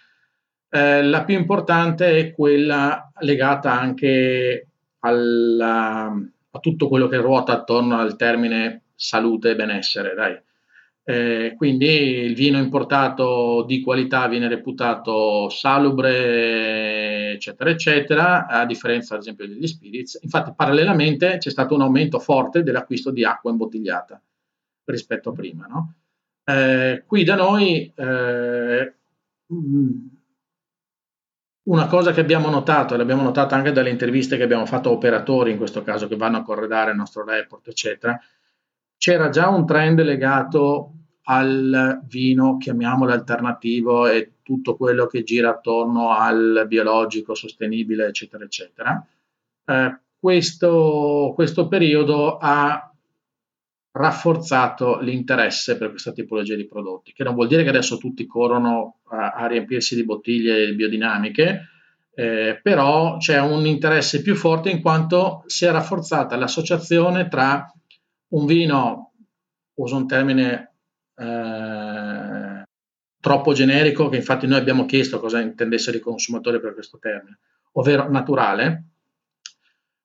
Eh, 0.69 1.03
la 1.03 1.25
più 1.25 1.37
importante 1.37 2.19
è 2.19 2.33
quella 2.33 3.11
legata 3.21 3.73
anche 3.73 4.69
alla, 4.99 6.13
a 6.57 6.59
tutto 6.59 6.89
quello 6.89 7.09
che 7.09 7.19
ruota 7.19 7.53
attorno 7.53 7.99
al 7.99 8.17
termine 8.17 8.83
salute 8.95 9.51
e 9.51 9.57
benessere. 9.57 10.15
Dai. 10.15 10.39
Eh, 11.09 11.55
quindi 11.57 11.87
il 11.87 12.35
vino 12.35 12.59
importato 12.59 13.63
di 13.65 13.81
qualità 13.81 14.27
viene 14.27 14.49
reputato 14.49 15.49
salubre, 15.49 17.33
eccetera, 17.35 17.71
eccetera, 17.71 18.47
a 18.49 18.67
differenza 18.67 19.15
ad 19.15 19.21
esempio 19.21 19.47
degli 19.47 19.67
spirits. 19.69 20.19
Infatti, 20.23 20.53
parallelamente 20.57 21.37
c'è 21.39 21.51
stato 21.51 21.75
un 21.77 21.83
aumento 21.83 22.19
forte 22.19 22.65
dell'acquisto 22.65 23.13
di 23.13 23.25
acqua 23.25 23.53
imbottigliata 23.53 24.21
rispetto 24.87 25.31
a 25.31 25.33
prima. 25.33 25.67
No? 25.67 25.95
Eh, 26.45 27.05
qui 27.07 27.23
da 27.23 27.37
noi 27.37 27.93
eh, 27.95 28.95
una 31.67 31.87
cosa 31.87 32.13
che 32.13 32.21
abbiamo 32.21 32.49
notato, 32.49 32.95
e 32.95 32.97
l'abbiamo 32.97 33.23
notato 33.23 33.55
anche 33.55 33.73
dalle 33.73 33.91
interviste 33.91 34.37
che 34.37 34.43
abbiamo 34.43 34.67
fatto 34.67 34.89
a 34.89 34.93
operatori, 34.93 35.51
in 35.51 35.57
questo 35.57 35.83
caso 35.83 36.07
che 36.07 36.17
vanno 36.17 36.39
a 36.39 36.43
corredare 36.43 36.91
il 36.91 36.97
nostro 36.97 37.25
report, 37.25 37.69
eccetera, 37.69 38.19
c'era 38.97 39.29
già 39.29 39.49
un 39.49 39.67
trend 39.67 40.01
legato 40.03 40.93
al 41.25 42.01
vino, 42.05 42.57
chiamiamolo 42.57 43.13
alternativo, 43.13 44.07
e 44.07 44.35
tutto 44.43 44.77
quello 44.77 45.07
che 45.07 45.25
gira 45.25 45.51
attorno 45.51 46.13
al 46.13 46.67
biologico, 46.69 47.35
sostenibile, 47.35 48.07
eccetera, 48.07 48.45
eccetera. 48.45 49.05
Eh, 49.65 49.99
questo, 50.19 51.33
questo 51.35 51.67
periodo 51.67 52.39
ha 52.39 52.93
rafforzato 53.97 55.01
l'interesse 55.01 55.79
per 55.79 55.91
questa 55.91 56.13
tipologia 56.13 56.55
di 56.55 56.67
prodotti, 56.67 57.13
che 57.13 57.25
non 57.25 57.35
vuol 57.35 57.49
dire 57.49 57.63
che 57.63 57.71
adesso 57.71 57.97
tutti 57.97 58.27
corrono 58.27 58.99
a, 59.09 59.31
a 59.31 59.47
riempirsi 59.47 59.95
di 59.95 60.05
bottiglie 60.05 60.75
biodinamiche, 60.75 61.69
eh, 62.15 62.61
però 62.63 63.17
c'è 63.17 63.41
un 63.41 63.65
interesse 63.65 64.21
più 64.21 64.35
forte 64.35 64.69
in 64.69 64.83
quanto 64.83 65.45
si 65.47 65.65
è 65.65 65.71
rafforzata 65.71 66.37
l'associazione 66.37 67.29
tra 67.29 67.71
un 68.29 68.45
vino, 68.45 69.13
uso 69.75 69.97
un 69.97 70.07
termine 70.07 70.75
eh, 71.17 72.63
troppo 73.19 73.53
generico, 73.55 74.11
che 74.11 74.17
infatti 74.17 74.47
noi 74.47 74.59
abbiamo 74.59 74.85
chiesto 74.85 75.19
cosa 75.19 75.41
intendesse 75.41 75.91
il 75.91 76.01
consumatore 76.01 76.61
per 76.61 76.75
questo 76.75 76.99
termine, 76.99 77.39
ovvero 77.73 78.11
naturale. 78.11 78.85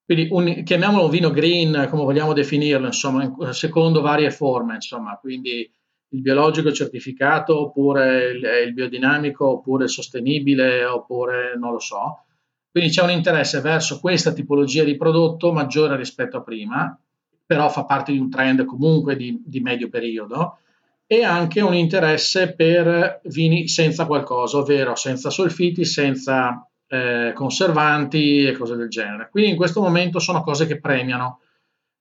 Quindi 0.04 0.28
un, 0.32 0.64
chiamiamolo 0.64 1.10
vino 1.10 1.32
green, 1.32 1.88
come 1.90 2.04
vogliamo 2.04 2.34
definirlo, 2.34 2.88
insomma, 2.88 3.24
in, 3.24 3.54
secondo 3.54 4.02
varie 4.02 4.32
forme, 4.32 4.76
insomma, 4.76 5.18
quindi 5.18 5.72
il 6.14 6.22
biologico 6.22 6.72
certificato, 6.72 7.60
oppure 7.60 8.32
il, 8.32 8.44
il 8.68 8.74
biodinamico, 8.74 9.48
oppure 9.48 9.86
il 9.86 9.90
sostenibile, 9.90 10.84
oppure 10.84 11.58
non 11.58 11.72
lo 11.72 11.80
so. 11.80 12.24
Quindi 12.70 12.90
c'è 12.90 13.04
un 13.04 13.12
interesse 13.12 13.60
verso 13.62 14.00
questa 14.00 14.34
tipologia 14.34 14.84
di 14.84 14.96
prodotto 14.96 15.52
maggiore 15.52 15.96
rispetto 15.98 16.38
a 16.38 16.42
prima, 16.42 16.98
però 17.46 17.70
fa 17.70 17.84
parte 17.84 18.14
di 18.14 18.18
un 18.18 18.30
trend 18.30 18.64
comunque 18.64 19.18
di, 19.18 19.42
di 19.46 19.60
medio 19.60 19.90
periodo 19.90 20.60
e 21.06 21.26
anche 21.26 21.60
un 21.60 21.74
interesse 21.74 22.56
per 22.56 23.20
vini 23.26 23.68
senza 23.68 24.06
qualcosa, 24.06 24.60
ovvero 24.60 24.96
senza 24.96 25.30
solfiti, 25.30 25.84
senza 25.84 26.66
eh, 26.92 27.32
conservanti 27.34 28.46
e 28.46 28.52
cose 28.52 28.76
del 28.76 28.90
genere. 28.90 29.30
Quindi 29.32 29.52
in 29.52 29.56
questo 29.56 29.80
momento 29.82 30.20
sono 30.20 30.44
cose 30.44 30.68
che 30.68 30.80
premiano 30.80 31.40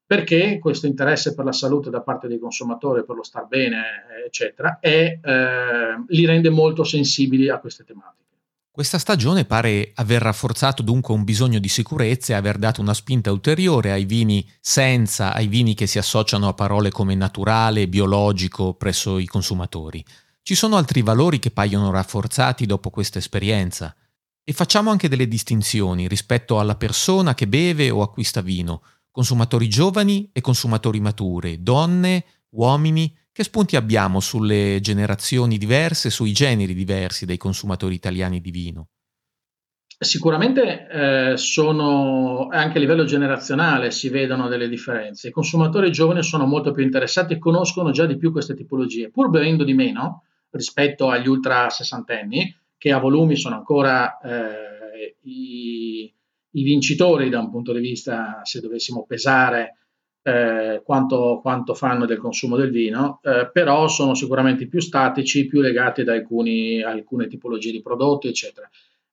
perché 0.04 0.58
questo 0.58 0.88
interesse 0.88 1.36
per 1.36 1.44
la 1.44 1.52
salute 1.52 1.88
da 1.88 2.00
parte 2.00 2.26
dei 2.26 2.40
consumatori, 2.40 3.04
per 3.04 3.14
lo 3.14 3.22
star 3.22 3.46
bene, 3.46 3.82
eccetera, 4.26 4.80
è, 4.80 5.20
eh, 5.22 6.04
li 6.08 6.26
rende 6.26 6.50
molto 6.50 6.82
sensibili 6.82 7.48
a 7.48 7.58
queste 7.58 7.84
tematiche. 7.84 8.18
Questa 8.72 8.98
stagione 8.98 9.44
pare 9.44 9.92
aver 9.94 10.22
rafforzato 10.22 10.82
dunque 10.82 11.14
un 11.14 11.22
bisogno 11.22 11.60
di 11.60 11.68
sicurezza 11.68 12.32
e 12.32 12.36
aver 12.36 12.58
dato 12.58 12.80
una 12.80 12.94
spinta 12.94 13.30
ulteriore 13.30 13.92
ai 13.92 14.04
vini 14.04 14.44
senza, 14.58 15.32
ai 15.32 15.46
vini 15.46 15.74
che 15.74 15.86
si 15.86 15.98
associano 15.98 16.48
a 16.48 16.54
parole 16.54 16.90
come 16.90 17.14
naturale, 17.14 17.86
biologico 17.86 18.74
presso 18.74 19.18
i 19.18 19.26
consumatori. 19.26 20.04
Ci 20.42 20.56
sono 20.56 20.74
altri 20.74 21.02
valori 21.02 21.38
che 21.38 21.52
paiono 21.52 21.92
rafforzati 21.92 22.66
dopo 22.66 22.90
questa 22.90 23.18
esperienza. 23.18 23.94
E 24.42 24.52
facciamo 24.52 24.90
anche 24.90 25.08
delle 25.08 25.28
distinzioni 25.28 26.08
rispetto 26.08 26.58
alla 26.58 26.76
persona 26.76 27.34
che 27.34 27.46
beve 27.46 27.90
o 27.90 28.02
acquista 28.02 28.40
vino, 28.40 28.82
consumatori 29.10 29.68
giovani 29.68 30.30
e 30.32 30.40
consumatori 30.40 31.00
mature, 31.00 31.62
donne, 31.62 32.24
uomini, 32.50 33.16
che 33.32 33.44
spunti 33.44 33.76
abbiamo 33.76 34.20
sulle 34.20 34.78
generazioni 34.80 35.56
diverse, 35.56 36.10
sui 36.10 36.32
generi 36.32 36.74
diversi 36.74 37.26
dei 37.26 37.36
consumatori 37.36 37.94
italiani 37.94 38.40
di 38.40 38.50
vino? 38.50 38.88
Sicuramente 40.02 40.88
eh, 40.88 41.36
sono 41.36 42.48
anche 42.50 42.78
a 42.78 42.80
livello 42.80 43.04
generazionale 43.04 43.90
si 43.90 44.08
vedono 44.08 44.48
delle 44.48 44.66
differenze. 44.66 45.28
I 45.28 45.30
consumatori 45.30 45.92
giovani 45.92 46.22
sono 46.22 46.46
molto 46.46 46.72
più 46.72 46.82
interessati 46.82 47.34
e 47.34 47.38
conoscono 47.38 47.90
già 47.90 48.06
di 48.06 48.16
più 48.16 48.32
queste 48.32 48.54
tipologie, 48.54 49.10
pur 49.10 49.28
bevendo 49.28 49.62
di 49.62 49.74
meno 49.74 50.24
rispetto 50.50 51.10
agli 51.10 51.28
ultra 51.28 51.68
sessantenni, 51.68 52.50
che 52.80 52.92
a 52.92 52.98
volumi 52.98 53.36
sono 53.36 53.56
ancora 53.56 54.18
eh, 54.20 55.16
i, 55.24 56.10
i, 56.52 56.62
vincitori 56.62 57.28
da 57.28 57.38
un 57.38 57.50
punto 57.50 57.74
di 57.74 57.80
vista, 57.80 58.40
se 58.42 58.60
dovessimo 58.60 59.04
pesare 59.06 59.76
eh, 60.22 60.80
quanto, 60.82 61.40
quanto, 61.42 61.74
fanno 61.74 62.06
del 62.06 62.16
consumo 62.16 62.56
del 62.56 62.70
vino, 62.70 63.20
eh, 63.22 63.50
però 63.52 63.86
sono 63.86 64.14
sicuramente 64.14 64.66
più 64.66 64.80
statici, 64.80 65.46
più 65.46 65.60
legati 65.60 66.00
ad 66.00 66.08
alcuni, 66.08 66.80
alcune 66.80 67.26
tipologie 67.26 67.70
di 67.70 67.82
prodotti, 67.82 68.28
eccetera. 68.28 68.66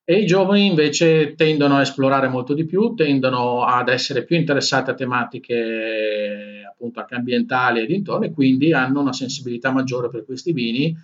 E 0.05 0.19
i 0.19 0.25
giovani 0.25 0.65
invece 0.65 1.36
tendono 1.36 1.75
a 1.75 1.81
esplorare 1.81 2.29
molto 2.29 2.53
di 2.53 2.63
più, 2.63 2.93
tendono 2.93 3.65
ad 3.65 3.89
essere 3.89 4.24
più 4.24 4.38
interessati 4.38 4.91
a 4.91 4.93
tematiche 4.93 6.63
appunto 6.71 7.01
anche 7.01 7.15
ambientali 7.15 7.81
e 7.81 7.86
dintorni, 7.86 8.31
quindi 8.31 8.71
hanno 8.71 9.01
una 9.01 9.12
sensibilità 9.12 9.74
maggiore 9.74 10.09
per 10.09 10.24
questi 10.24 10.53
vini 10.53 10.95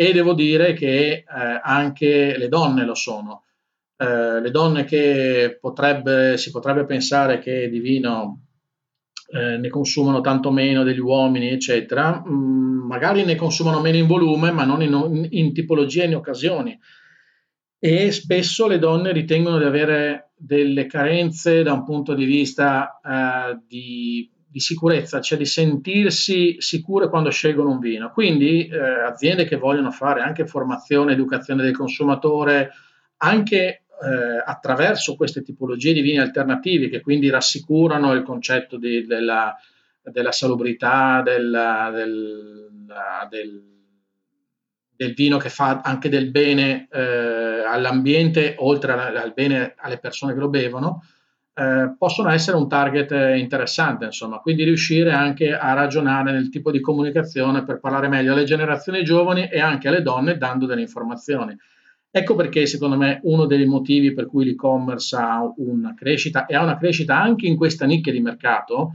e 0.00 0.14
devo 0.14 0.32
dire 0.32 0.72
che 0.72 1.12
eh, 1.12 1.24
anche 1.62 2.38
le 2.38 2.48
donne 2.48 2.86
lo 2.86 2.94
sono. 2.94 3.44
Eh, 3.98 4.40
le 4.40 4.50
donne 4.50 4.84
che 4.84 5.58
potrebbe, 5.60 6.38
si 6.38 6.50
potrebbe 6.50 6.86
pensare 6.86 7.38
che 7.38 7.68
di 7.68 7.80
vino 7.80 8.46
eh, 9.30 9.58
ne 9.58 9.68
consumano 9.68 10.22
tanto 10.22 10.50
meno 10.50 10.84
degli 10.84 11.00
uomini, 11.00 11.50
eccetera, 11.50 12.24
mm, 12.26 12.86
magari 12.86 13.26
ne 13.26 13.34
consumano 13.34 13.82
meno 13.82 13.98
in 13.98 14.06
volume, 14.06 14.52
ma 14.52 14.64
non 14.64 14.80
in, 14.80 15.26
in 15.32 15.52
tipologia 15.52 16.04
e 16.04 16.06
in 16.06 16.16
occasioni. 16.16 16.80
E 17.78 18.10
spesso 18.10 18.66
le 18.66 18.78
donne 18.78 19.12
ritengono 19.12 19.58
di 19.58 19.64
avere 19.64 20.30
delle 20.34 20.86
carenze 20.86 21.62
da 21.62 21.74
un 21.74 21.84
punto 21.84 22.14
di 22.14 22.24
vista 22.24 23.00
eh, 23.04 23.60
di, 23.68 24.30
di, 24.50 24.60
sicurezza, 24.60 25.20
cioè 25.20 25.38
di 25.38 25.46
sentirsi 25.46 26.56
sicure 26.58 27.08
quando 27.08 27.30
scelgono 27.30 27.70
un 27.70 27.78
vino. 27.78 28.10
Quindi 28.10 28.66
eh, 28.66 28.78
aziende 28.78 29.44
che 29.44 29.56
vogliono 29.56 29.90
fare 29.90 30.20
anche 30.20 30.46
formazione, 30.46 31.12
educazione 31.12 31.62
del 31.62 31.76
consumatore, 31.76 32.70
anche 33.18 33.84
eh, 34.02 34.42
attraverso 34.44 35.14
queste 35.14 35.42
tipologie 35.42 35.92
di 35.92 36.00
vini 36.00 36.18
alternativi 36.18 36.88
che 36.88 37.00
quindi 37.00 37.28
rassicurano 37.28 38.12
il 38.12 38.22
concetto 38.22 38.76
di, 38.76 39.06
della, 39.06 39.54
della, 40.02 40.32
salubrità, 40.32 41.22
della, 41.22 41.90
del, 41.92 42.68
del, 43.28 43.62
del 44.96 45.14
vino 45.14 45.36
che 45.38 45.50
fa 45.50 45.80
anche 45.82 46.08
del 46.08 46.30
bene 46.30 46.88
eh, 46.90 47.62
all'ambiente, 47.66 48.54
oltre 48.58 48.92
al, 48.92 49.16
al, 49.16 49.32
bene 49.32 49.74
alle 49.76 49.98
persone 49.98 50.32
che 50.32 50.40
lo 50.40 50.48
bevono, 50.48 51.04
eh, 51.54 51.94
possono 51.98 52.30
essere 52.30 52.56
un 52.56 52.68
target 52.68 53.10
interessante, 53.38 54.06
insomma, 54.06 54.38
quindi 54.38 54.64
riuscire 54.64 55.12
anche 55.12 55.52
a 55.54 55.72
ragionare 55.74 56.32
nel 56.32 56.48
tipo 56.48 56.70
di 56.70 56.80
comunicazione 56.80 57.64
per 57.64 57.80
parlare 57.80 58.08
meglio 58.08 58.32
alle 58.32 58.44
generazioni 58.44 59.04
giovani 59.04 59.48
e 59.48 59.60
anche 59.60 59.88
alle 59.88 60.02
donne 60.02 60.36
dando 60.36 60.66
delle 60.66 60.80
informazioni. 60.80 61.56
Ecco 62.12 62.34
perché 62.34 62.66
secondo 62.66 62.96
me 62.96 63.20
uno 63.22 63.46
dei 63.46 63.64
motivi 63.66 64.12
per 64.12 64.26
cui 64.26 64.44
l'e-commerce 64.44 65.14
ha 65.16 65.40
una 65.58 65.94
crescita 65.94 66.46
e 66.46 66.56
ha 66.56 66.62
una 66.62 66.76
crescita 66.76 67.20
anche 67.20 67.46
in 67.46 67.56
questa 67.56 67.86
nicchia 67.86 68.10
di 68.10 68.20
mercato 68.20 68.94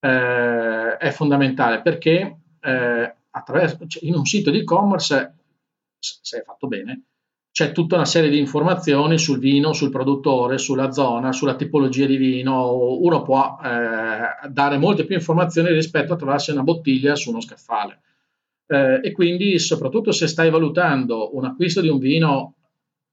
eh, 0.00 0.96
è 0.98 1.10
fondamentale 1.10 1.80
perché 1.80 2.36
eh, 2.60 3.14
attraverso, 3.30 3.86
cioè 3.86 4.04
in 4.04 4.14
un 4.14 4.24
sito 4.24 4.50
di 4.50 4.58
e-commerce, 4.58 5.34
se 5.98 6.38
è 6.40 6.42
fatto 6.42 6.66
bene, 6.66 7.04
c'è 7.52 7.72
tutta 7.72 7.96
una 7.96 8.06
serie 8.06 8.30
di 8.30 8.38
informazioni 8.38 9.18
sul 9.18 9.38
vino, 9.38 9.74
sul 9.74 9.90
produttore, 9.90 10.56
sulla 10.56 10.90
zona, 10.90 11.32
sulla 11.32 11.54
tipologia 11.54 12.06
di 12.06 12.16
vino. 12.16 12.74
Uno 12.74 13.20
può 13.20 13.58
eh, 13.62 14.48
dare 14.48 14.78
molte 14.78 15.04
più 15.04 15.14
informazioni 15.14 15.70
rispetto 15.70 16.14
a 16.14 16.16
trovarsi 16.16 16.50
una 16.50 16.62
bottiglia 16.62 17.14
su 17.14 17.28
uno 17.28 17.42
scaffale. 17.42 18.00
Eh, 18.66 19.00
e 19.02 19.12
quindi, 19.12 19.58
soprattutto 19.58 20.12
se 20.12 20.28
stai 20.28 20.48
valutando 20.48 21.36
un 21.36 21.44
acquisto 21.44 21.82
di 21.82 21.88
un 21.88 21.98
vino 21.98 22.54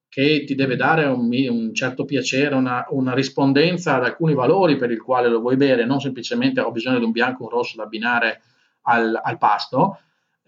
che 0.08 0.46
ti 0.46 0.55
deve 0.55 0.77
dare 0.77 1.05
un, 1.05 1.29
un 1.50 1.74
certo 1.74 2.05
piacere, 2.05 2.55
una, 2.55 2.86
una, 2.91 3.13
rispondenza 3.13 3.96
ad 3.96 4.05
alcuni 4.05 4.34
valori 4.34 4.77
per 4.77 4.89
il 4.89 5.01
quale 5.01 5.27
lo 5.27 5.41
vuoi 5.41 5.58
bere, 5.58 5.86
non 5.86 6.00
semplicemente 6.00 6.62
ho 6.62 6.72
bisogno 6.72 6.98
di 6.98 7.03
un 7.03 7.12
bianco 7.12 7.43
o 7.43 7.48
un 7.48 7.51
rosso 7.51 7.75
da 7.75 7.84
abbinare 7.84 8.41
al, 8.84 9.19
al 9.22 9.38
pasto, 9.38 10.00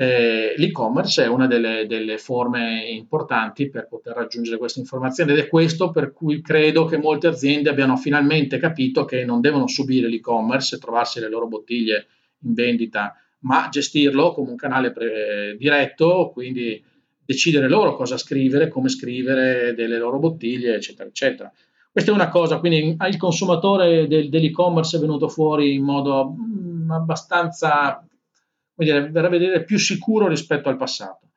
eh, 0.02 0.56
l'e-commerce 0.58 1.26
è 1.26 1.28
una 1.28 1.46
delle, 1.46 1.86
delle, 1.86 2.18
forme 2.18 2.88
importanti 2.90 3.70
per 3.70 3.88
poter 3.88 4.16
raggiungere 4.16 4.58
queste 4.58 4.80
informazioni 4.80 5.32
ed 5.32 5.38
è 5.38 5.48
questo 5.48 5.92
per 5.92 6.12
cui 6.12 6.42
credo 6.42 6.86
che 6.86 6.98
molte 6.98 7.28
aziende 7.28 7.70
abbiano 7.70 7.96
finalmente 7.98 8.58
capito 8.58 9.06
che 9.06 9.24
non 9.24 9.42
devono 9.42 9.68
subire 9.68 10.08
l'e-commerce 10.08 10.76
e 10.76 10.80
trovarsi 10.80 11.20
le 11.20 11.30
loro 11.30 11.48
bottiglie 11.48 12.08
in 12.40 12.56
vendita, 12.56 13.16
ma 13.42 13.68
gestirlo 13.70 14.34
come 14.34 14.50
un 14.50 14.56
canale 14.56 14.92
pre- 14.92 15.56
diretto, 15.56 16.32
quindi 16.34 16.84
decidere 17.24 17.70
loro 17.70 17.96
cosa 17.96 18.18
scrivere, 18.18 18.70
come 18.70 18.90
scrivere 18.90 19.76
delle 19.76 20.00
loro 20.00 20.18
bottiglie, 20.18 20.74
eccetera, 20.74 21.08
eccetera. 21.08 21.54
Questa 21.92 22.10
è 22.10 22.14
una 22.16 22.30
cosa, 22.30 22.58
quindi 22.58 22.98
il 23.00 23.18
consumatore 23.18 24.08
del, 24.08 24.30
dell'e-commerce 24.30 24.98
è 24.98 25.00
venuto 25.00 25.28
fuori 25.28 25.76
in 25.76 25.84
modo 25.84 26.36
mm, 26.36 26.90
abbastanza 26.90 28.04
dire, 28.86 29.10
verrà 29.10 29.28
a 29.28 29.32
vedere 29.32 29.64
più 29.64 29.78
sicuro 29.78 30.28
rispetto 30.28 30.70
al 30.70 30.78
passato. 30.78 31.28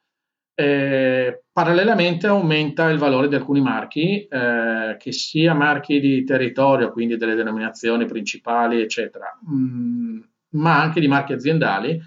Eh, 0.57 1.45
parallelamente 1.53 2.29
aumenta 2.29 2.89
il 2.89 2.99
valore 2.99 3.29
di 3.29 3.35
alcuni 3.35 3.61
marchi, 3.61 4.27
eh, 4.27 4.97
che 4.99 5.13
sia 5.13 5.53
marchi 5.53 5.99
di 5.99 6.23
territorio, 6.25 6.93
quindi 6.93 7.17
delle 7.17 7.35
denominazioni 7.35 8.05
principali, 8.07 8.81
eccetera, 8.81 9.37
mh, 9.45 9.55
mm, 9.55 10.21
ma 10.51 10.81
anche 10.81 11.01
di 11.01 11.09
marchi 11.09 11.33
aziendali 11.33 12.01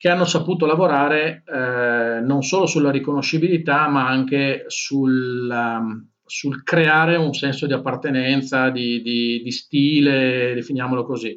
che 0.00 0.08
hanno 0.08 0.24
saputo 0.24 0.64
lavorare 0.64 1.42
eh, 1.46 2.20
non 2.22 2.42
solo 2.42 2.64
sulla 2.64 2.90
riconoscibilità, 2.90 3.86
ma 3.86 4.08
anche 4.08 4.64
sul, 4.68 5.46
um, 5.52 6.08
sul 6.24 6.62
creare 6.62 7.16
un 7.16 7.34
senso 7.34 7.66
di 7.66 7.74
appartenenza, 7.74 8.70
di, 8.70 9.02
di, 9.02 9.42
di 9.42 9.50
stile, 9.50 10.54
definiamolo 10.54 11.04
così. 11.04 11.36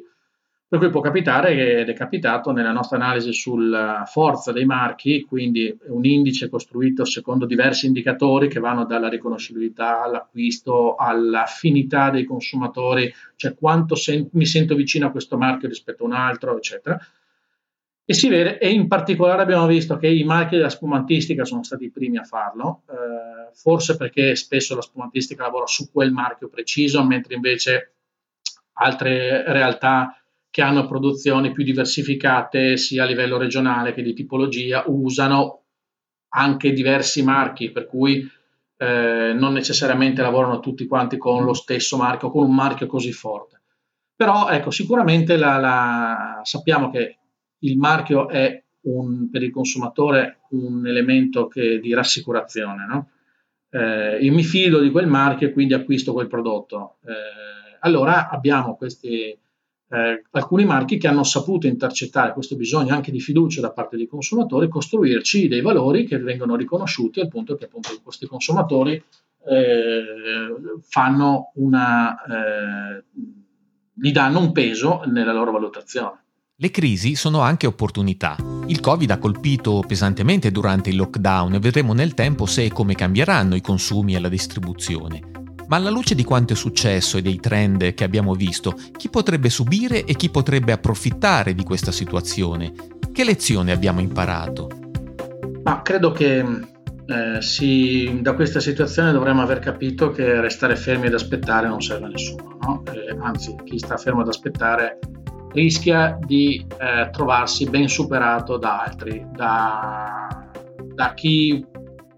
Per 0.74 0.82
cui 0.82 0.90
può 0.90 1.02
capitare, 1.02 1.82
ed 1.82 1.88
è 1.88 1.92
capitato 1.92 2.50
nella 2.50 2.72
nostra 2.72 2.96
analisi 2.96 3.32
sulla 3.32 4.02
forza 4.08 4.50
dei 4.50 4.64
marchi, 4.64 5.22
quindi 5.22 5.72
un 5.86 6.04
indice 6.04 6.48
costruito 6.48 7.04
secondo 7.04 7.46
diversi 7.46 7.86
indicatori 7.86 8.48
che 8.48 8.58
vanno 8.58 8.84
dalla 8.84 9.08
riconoscibilità 9.08 10.02
all'acquisto, 10.02 10.96
all'affinità 10.96 12.10
dei 12.10 12.24
consumatori, 12.24 13.14
cioè 13.36 13.54
quanto 13.54 13.94
sen- 13.94 14.28
mi 14.32 14.46
sento 14.46 14.74
vicino 14.74 15.06
a 15.06 15.12
questo 15.12 15.36
marchio 15.36 15.68
rispetto 15.68 16.02
a 16.02 16.06
un 16.06 16.12
altro, 16.12 16.56
eccetera. 16.56 16.98
E 18.04 18.12
si 18.12 18.28
vede, 18.28 18.58
e 18.58 18.68
in 18.72 18.88
particolare 18.88 19.42
abbiamo 19.42 19.68
visto 19.68 19.96
che 19.96 20.08
i 20.08 20.24
marchi 20.24 20.56
della 20.56 20.70
spumantistica 20.70 21.44
sono 21.44 21.62
stati 21.62 21.84
i 21.84 21.90
primi 21.92 22.16
a 22.16 22.24
farlo, 22.24 22.82
eh, 22.90 23.54
forse 23.54 23.96
perché 23.96 24.34
spesso 24.34 24.74
la 24.74 24.82
spumantistica 24.82 25.44
lavora 25.44 25.66
su 25.66 25.88
quel 25.92 26.10
marchio 26.10 26.48
preciso, 26.48 27.04
mentre 27.04 27.36
invece 27.36 27.92
altre 28.72 29.44
realtà 29.52 30.18
che 30.54 30.62
hanno 30.62 30.86
produzioni 30.86 31.50
più 31.50 31.64
diversificate 31.64 32.76
sia 32.76 33.02
a 33.02 33.06
livello 33.06 33.38
regionale 33.38 33.92
che 33.92 34.02
di 34.02 34.14
tipologia 34.14 34.84
usano 34.86 35.64
anche 36.28 36.72
diversi 36.72 37.24
marchi, 37.24 37.72
per 37.72 37.86
cui 37.86 38.24
eh, 38.76 39.32
non 39.36 39.52
necessariamente 39.52 40.22
lavorano 40.22 40.60
tutti 40.60 40.86
quanti 40.86 41.16
con 41.16 41.42
lo 41.42 41.54
stesso 41.54 41.96
marchio, 41.96 42.30
con 42.30 42.44
un 42.44 42.54
marchio 42.54 42.86
così 42.86 43.10
forte. 43.10 43.62
Però 44.14 44.48
ecco, 44.48 44.70
sicuramente 44.70 45.36
la, 45.36 45.58
la, 45.58 46.40
sappiamo 46.44 46.88
che 46.88 47.18
il 47.58 47.76
marchio 47.76 48.28
è 48.28 48.62
un, 48.82 49.30
per 49.30 49.42
il 49.42 49.50
consumatore 49.50 50.42
un 50.50 50.86
elemento 50.86 51.48
che, 51.48 51.80
di 51.80 51.92
rassicurazione. 51.92 52.86
No? 52.86 53.08
Eh, 53.70 54.18
io 54.20 54.32
mi 54.32 54.44
fido 54.44 54.78
di 54.78 54.92
quel 54.92 55.08
marchio 55.08 55.48
e 55.48 55.52
quindi 55.52 55.74
acquisto 55.74 56.12
quel 56.12 56.28
prodotto. 56.28 56.98
Eh, 57.06 57.76
allora 57.80 58.28
abbiamo 58.28 58.76
questi 58.76 59.36
eh, 59.94 60.24
alcuni 60.32 60.64
marchi 60.64 60.98
che 60.98 61.06
hanno 61.06 61.22
saputo 61.22 61.68
intercettare 61.68 62.32
questo 62.32 62.56
bisogno 62.56 62.94
anche 62.94 63.12
di 63.12 63.20
fiducia 63.20 63.60
da 63.60 63.70
parte 63.70 63.96
dei 63.96 64.08
consumatori, 64.08 64.68
costruirci 64.68 65.46
dei 65.46 65.60
valori 65.60 66.04
che 66.04 66.18
vengono 66.18 66.56
riconosciuti 66.56 67.20
al 67.20 67.28
punto 67.28 67.54
che 67.54 67.66
appunto 67.66 67.90
questi 68.02 68.26
consumatori 68.26 68.92
eh, 69.46 70.04
fanno 70.80 71.52
una, 71.54 72.16
eh, 72.24 73.04
gli 73.92 74.10
danno 74.10 74.40
un 74.40 74.52
peso 74.52 75.02
nella 75.06 75.32
loro 75.32 75.52
valutazione. 75.52 76.22
Le 76.56 76.70
crisi 76.70 77.14
sono 77.14 77.40
anche 77.40 77.66
opportunità. 77.66 78.36
Il 78.66 78.80
Covid 78.80 79.10
ha 79.10 79.18
colpito 79.18 79.82
pesantemente 79.86 80.50
durante 80.50 80.90
il 80.90 80.96
lockdown 80.96 81.54
e 81.54 81.58
vedremo 81.58 81.92
nel 81.92 82.14
tempo 82.14 82.46
se 82.46 82.64
e 82.64 82.72
come 82.72 82.94
cambieranno 82.94 83.54
i 83.54 83.60
consumi 83.60 84.14
e 84.14 84.20
la 84.20 84.28
distribuzione. 84.28 85.43
Ma 85.66 85.76
alla 85.76 85.90
luce 85.90 86.14
di 86.14 86.24
quanto 86.24 86.52
è 86.52 86.56
successo 86.56 87.16
e 87.16 87.22
dei 87.22 87.40
trend 87.40 87.94
che 87.94 88.04
abbiamo 88.04 88.34
visto, 88.34 88.74
chi 88.96 89.08
potrebbe 89.08 89.48
subire 89.48 90.04
e 90.04 90.14
chi 90.14 90.30
potrebbe 90.30 90.72
approfittare 90.72 91.54
di 91.54 91.64
questa 91.64 91.92
situazione? 91.92 92.72
Che 93.12 93.24
lezione 93.24 93.72
abbiamo 93.72 94.00
imparato? 94.00 94.68
Ma 95.62 95.80
credo 95.82 96.12
che 96.12 96.44
eh, 97.06 97.40
si, 97.40 98.18
da 98.20 98.34
questa 98.34 98.60
situazione 98.60 99.12
dovremmo 99.12 99.42
aver 99.42 99.58
capito 99.58 100.10
che 100.10 100.40
restare 100.40 100.76
fermi 100.76 101.06
ad 101.06 101.14
aspettare 101.14 101.68
non 101.68 101.82
serve 101.82 102.06
a 102.06 102.08
nessuno, 102.08 102.58
no? 102.60 102.82
eh, 102.92 103.16
anzi 103.20 103.54
chi 103.64 103.78
sta 103.78 103.96
fermo 103.96 104.22
ad 104.22 104.28
aspettare 104.28 104.98
rischia 105.52 106.18
di 106.20 106.66
eh, 106.78 107.10
trovarsi 107.10 107.68
ben 107.68 107.88
superato 107.88 108.56
da 108.56 108.82
altri, 108.82 109.24
da, 109.32 110.48
da 110.94 111.14
chi 111.14 111.64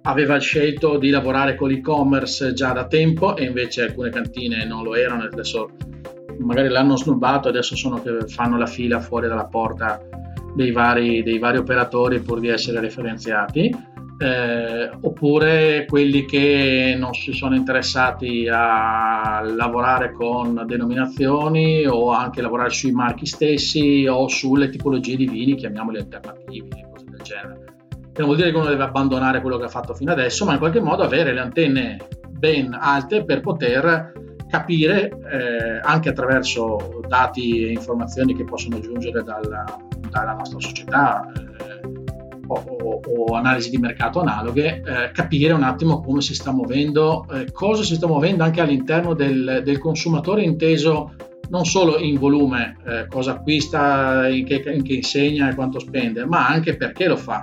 aveva 0.07 0.39
scelto 0.39 0.99
di 0.99 1.11
lavorare 1.11 1.57
con 1.57 1.69
l'e-commerce 1.69 2.53
già 2.53 2.73
da 2.73 2.87
tempo 2.87 3.37
e 3.37 3.45
invece 3.45 3.83
alcune 3.83 4.11
cantine 4.11 4.65
non 4.65 4.85
lo 4.85 4.95
erano, 4.95 5.25
adesso 5.25 5.71
magari 6.39 6.69
l'hanno 6.69 6.97
snobbato, 6.97 7.49
adesso 7.49 7.75
sono 7.75 8.01
che 8.01 8.27
fanno 8.29 8.57
la 8.57 8.67
fila 8.67 9.01
fuori 9.01 9.27
dalla 9.27 9.47
porta 9.47 10.01
dei 10.55 10.71
vari, 10.71 11.23
dei 11.23 11.39
vari 11.39 11.59
operatori 11.59 12.21
pur 12.21 12.41
di 12.41 12.49
essere 12.49 12.81
referenziati. 12.81 13.95
Eh, 14.19 14.91
oppure 14.99 15.85
quelli 15.87 16.25
che 16.25 16.97
non 16.99 17.13
si 17.13 17.33
sono 17.33 17.55
interessati 17.55 18.49
a 18.51 19.43
lavorare 19.43 20.13
con 20.13 20.65
denominazioni 20.67 21.85
o 21.85 22.13
anche 22.13 22.41
lavorare 22.41 22.71
sui 22.71 22.93
marchi 22.93 23.27
stessi 23.27 24.07
o 24.09 24.27
sulle 24.29 24.71
tipologie 24.71 25.17
di 25.17 25.27
vini, 25.27 25.55
chiamiamoli 25.55 25.99
alternativi, 25.99 26.69
cose 26.91 27.05
del 27.11 27.21
genere 27.21 27.76
che 28.17 28.23
non 28.23 28.31
vuol 28.31 28.39
dire 28.39 28.51
che 28.51 28.57
uno 28.57 28.71
deve 28.71 28.83
abbandonare 28.83 29.43
quello 29.43 29.59
che 29.59 29.67
ha 29.67 29.69
fatto 29.69 29.93
fino 29.93 30.11
adesso, 30.11 30.47
ma 30.47 30.55
in 30.55 30.59
qualche 30.59 30.81
modo 30.81 31.03
avere 31.03 31.35
le 31.35 31.41
antenne 31.41 31.99
ben 32.31 32.75
alte 32.79 33.25
per 33.25 33.41
poter 33.41 34.15
capire 34.49 35.11
eh, 35.31 35.81
anche 35.83 36.09
attraverso 36.09 37.03
dati 37.07 37.67
e 37.67 37.73
informazioni 37.73 38.35
che 38.35 38.45
possono 38.45 38.81
giungere 38.81 39.23
dalla, 39.23 39.65
dalla 40.09 40.33
nostra 40.33 40.61
società 40.61 41.31
eh, 41.31 41.81
o, 42.47 42.55
o, 42.55 43.01
o, 43.05 43.35
analisi 43.35 43.69
di 43.69 43.77
mercato 43.77 44.21
analoghe, 44.21 44.83
eh, 44.83 45.11
capire 45.13 45.53
un 45.53 45.65
attimo 45.65 46.01
come 46.01 46.23
si 46.23 46.35
sta 46.35 46.53
muovendo, 46.53 47.27
eh, 47.31 47.53
cosa 47.53 47.83
si 47.83 47.97
sta 47.97 48.07
muovendo 48.07 48.45
anche 48.45 48.63
all'interno 48.63 49.13
del, 49.13 49.61
del 49.63 49.79
consumatore 49.79 50.43
inteso 50.43 51.13
non 51.51 51.67
solo 51.67 51.99
in 51.99 52.19
volume, 52.19 52.79
eh, 52.87 53.07
cosa 53.09 53.33
acquista, 53.33 54.27
in 54.27 54.47
che, 54.47 54.63
in 54.67 54.83
che 54.83 54.95
insegna 54.95 55.51
e 55.51 55.55
quanto 55.55 55.79
spende, 55.81 56.25
ma 56.25 56.49
anche 56.49 56.77
perché 56.77 57.07
lo 57.09 57.17
fa 57.17 57.43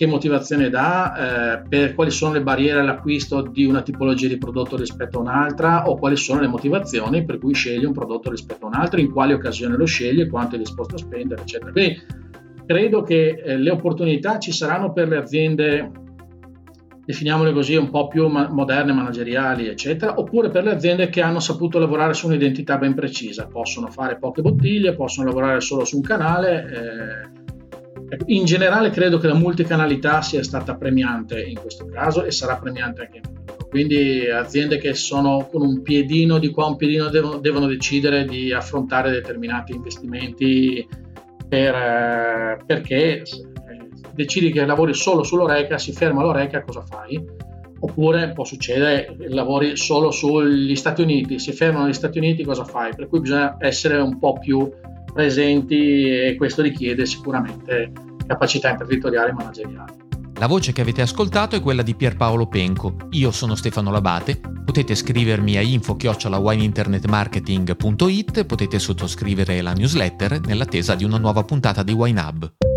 che 0.00 0.06
motivazione 0.06 0.70
dà, 0.70 1.58
eh, 1.58 1.68
per 1.68 1.94
quali 1.94 2.10
sono 2.10 2.32
le 2.32 2.40
barriere 2.40 2.80
all'acquisto 2.80 3.42
di 3.42 3.66
una 3.66 3.82
tipologia 3.82 4.28
di 4.28 4.38
prodotto 4.38 4.74
rispetto 4.78 5.18
a 5.18 5.20
un'altra 5.20 5.90
o 5.90 5.98
quali 5.98 6.16
sono 6.16 6.40
le 6.40 6.46
motivazioni 6.46 7.22
per 7.26 7.36
cui 7.38 7.52
sceglie 7.52 7.84
un 7.84 7.92
prodotto 7.92 8.30
rispetto 8.30 8.64
a 8.64 8.68
un 8.68 8.76
altro, 8.76 8.98
in 8.98 9.12
quale 9.12 9.34
occasione 9.34 9.76
lo 9.76 9.84
sceglie, 9.84 10.26
quanto 10.26 10.54
è 10.54 10.58
disposto 10.58 10.94
a 10.94 10.98
spendere, 10.98 11.42
eccetera. 11.42 11.70
Quindi 11.70 12.00
credo 12.64 13.02
che 13.02 13.42
eh, 13.44 13.58
le 13.58 13.70
opportunità 13.70 14.38
ci 14.38 14.52
saranno 14.52 14.90
per 14.90 15.06
le 15.06 15.18
aziende 15.18 15.90
definiamole 17.04 17.52
così, 17.52 17.76
un 17.76 17.90
po' 17.90 18.08
più 18.08 18.26
ma- 18.28 18.48
moderne, 18.48 18.94
manageriali, 18.94 19.68
eccetera, 19.68 20.18
oppure 20.18 20.48
per 20.48 20.64
le 20.64 20.70
aziende 20.72 21.10
che 21.10 21.20
hanno 21.20 21.40
saputo 21.40 21.78
lavorare 21.78 22.14
su 22.14 22.26
un'identità 22.26 22.78
ben 22.78 22.94
precisa, 22.94 23.48
possono 23.48 23.90
fare 23.90 24.16
poche 24.16 24.40
bottiglie, 24.40 24.94
possono 24.94 25.26
lavorare 25.26 25.60
solo 25.60 25.84
su 25.84 25.96
un 25.96 26.02
canale. 26.02 27.32
Eh, 27.34 27.39
in 28.26 28.44
generale 28.44 28.90
credo 28.90 29.18
che 29.18 29.26
la 29.26 29.34
multicanalità 29.34 30.22
sia 30.22 30.42
stata 30.42 30.74
premiante 30.74 31.40
in 31.42 31.58
questo 31.58 31.86
caso 31.86 32.24
e 32.24 32.30
sarà 32.30 32.56
premiante 32.56 33.02
anche 33.02 33.16
in 33.18 33.22
futuro. 33.22 33.68
Quindi 33.68 34.28
aziende 34.28 34.78
che 34.78 34.94
sono 34.94 35.48
con 35.50 35.62
un 35.62 35.82
piedino 35.82 36.38
di 36.38 36.50
qua, 36.50 36.66
un 36.66 36.76
piedino 36.76 37.08
devono, 37.08 37.38
devono 37.38 37.66
decidere 37.66 38.24
di 38.24 38.52
affrontare 38.52 39.10
determinati 39.10 39.72
investimenti 39.72 40.86
per, 41.48 41.74
eh, 41.74 42.58
perché 42.66 43.22
decidi 44.14 44.50
che 44.50 44.64
lavori 44.64 44.94
solo 44.94 45.22
sull'oreca, 45.22 45.78
si 45.78 45.92
ferma 45.92 46.22
l'oreca, 46.22 46.62
cosa 46.62 46.82
fai? 46.82 47.22
Oppure 47.82 48.32
può 48.32 48.44
succedere, 48.44 49.16
lavori 49.28 49.76
solo 49.76 50.10
sugli 50.10 50.76
Stati 50.76 51.00
Uniti, 51.00 51.38
si 51.38 51.52
fermano 51.52 51.88
gli 51.88 51.94
Stati 51.94 52.18
Uniti, 52.18 52.44
cosa 52.44 52.64
fai? 52.64 52.94
Per 52.94 53.08
cui 53.08 53.20
bisogna 53.20 53.56
essere 53.58 53.98
un 53.98 54.18
po' 54.18 54.38
più 54.38 54.70
presenti 55.12 56.08
e 56.08 56.36
questo 56.36 56.62
richiede 56.62 57.04
sicuramente 57.06 57.92
capacità 58.26 58.70
imprenditoriali 58.70 59.30
e 59.30 59.32
manageriali. 59.32 59.92
La 60.38 60.46
voce 60.46 60.72
che 60.72 60.80
avete 60.80 61.02
ascoltato 61.02 61.56
è 61.56 61.60
quella 61.60 61.82
di 61.82 61.94
Pierpaolo 61.94 62.46
Penco. 62.46 62.96
Io 63.10 63.30
sono 63.30 63.54
Stefano 63.54 63.90
Labate. 63.90 64.40
Potete 64.64 64.94
scrivermi 64.94 65.58
a 65.58 65.60
info-wineinternetmarketing.it, 65.60 68.46
potete 68.46 68.78
sottoscrivere 68.78 69.60
la 69.60 69.74
newsletter 69.74 70.40
nell'attesa 70.46 70.94
di 70.94 71.04
una 71.04 71.18
nuova 71.18 71.44
puntata 71.44 71.82
di 71.82 71.92
Wine 71.92 72.20
Hub. 72.20 72.69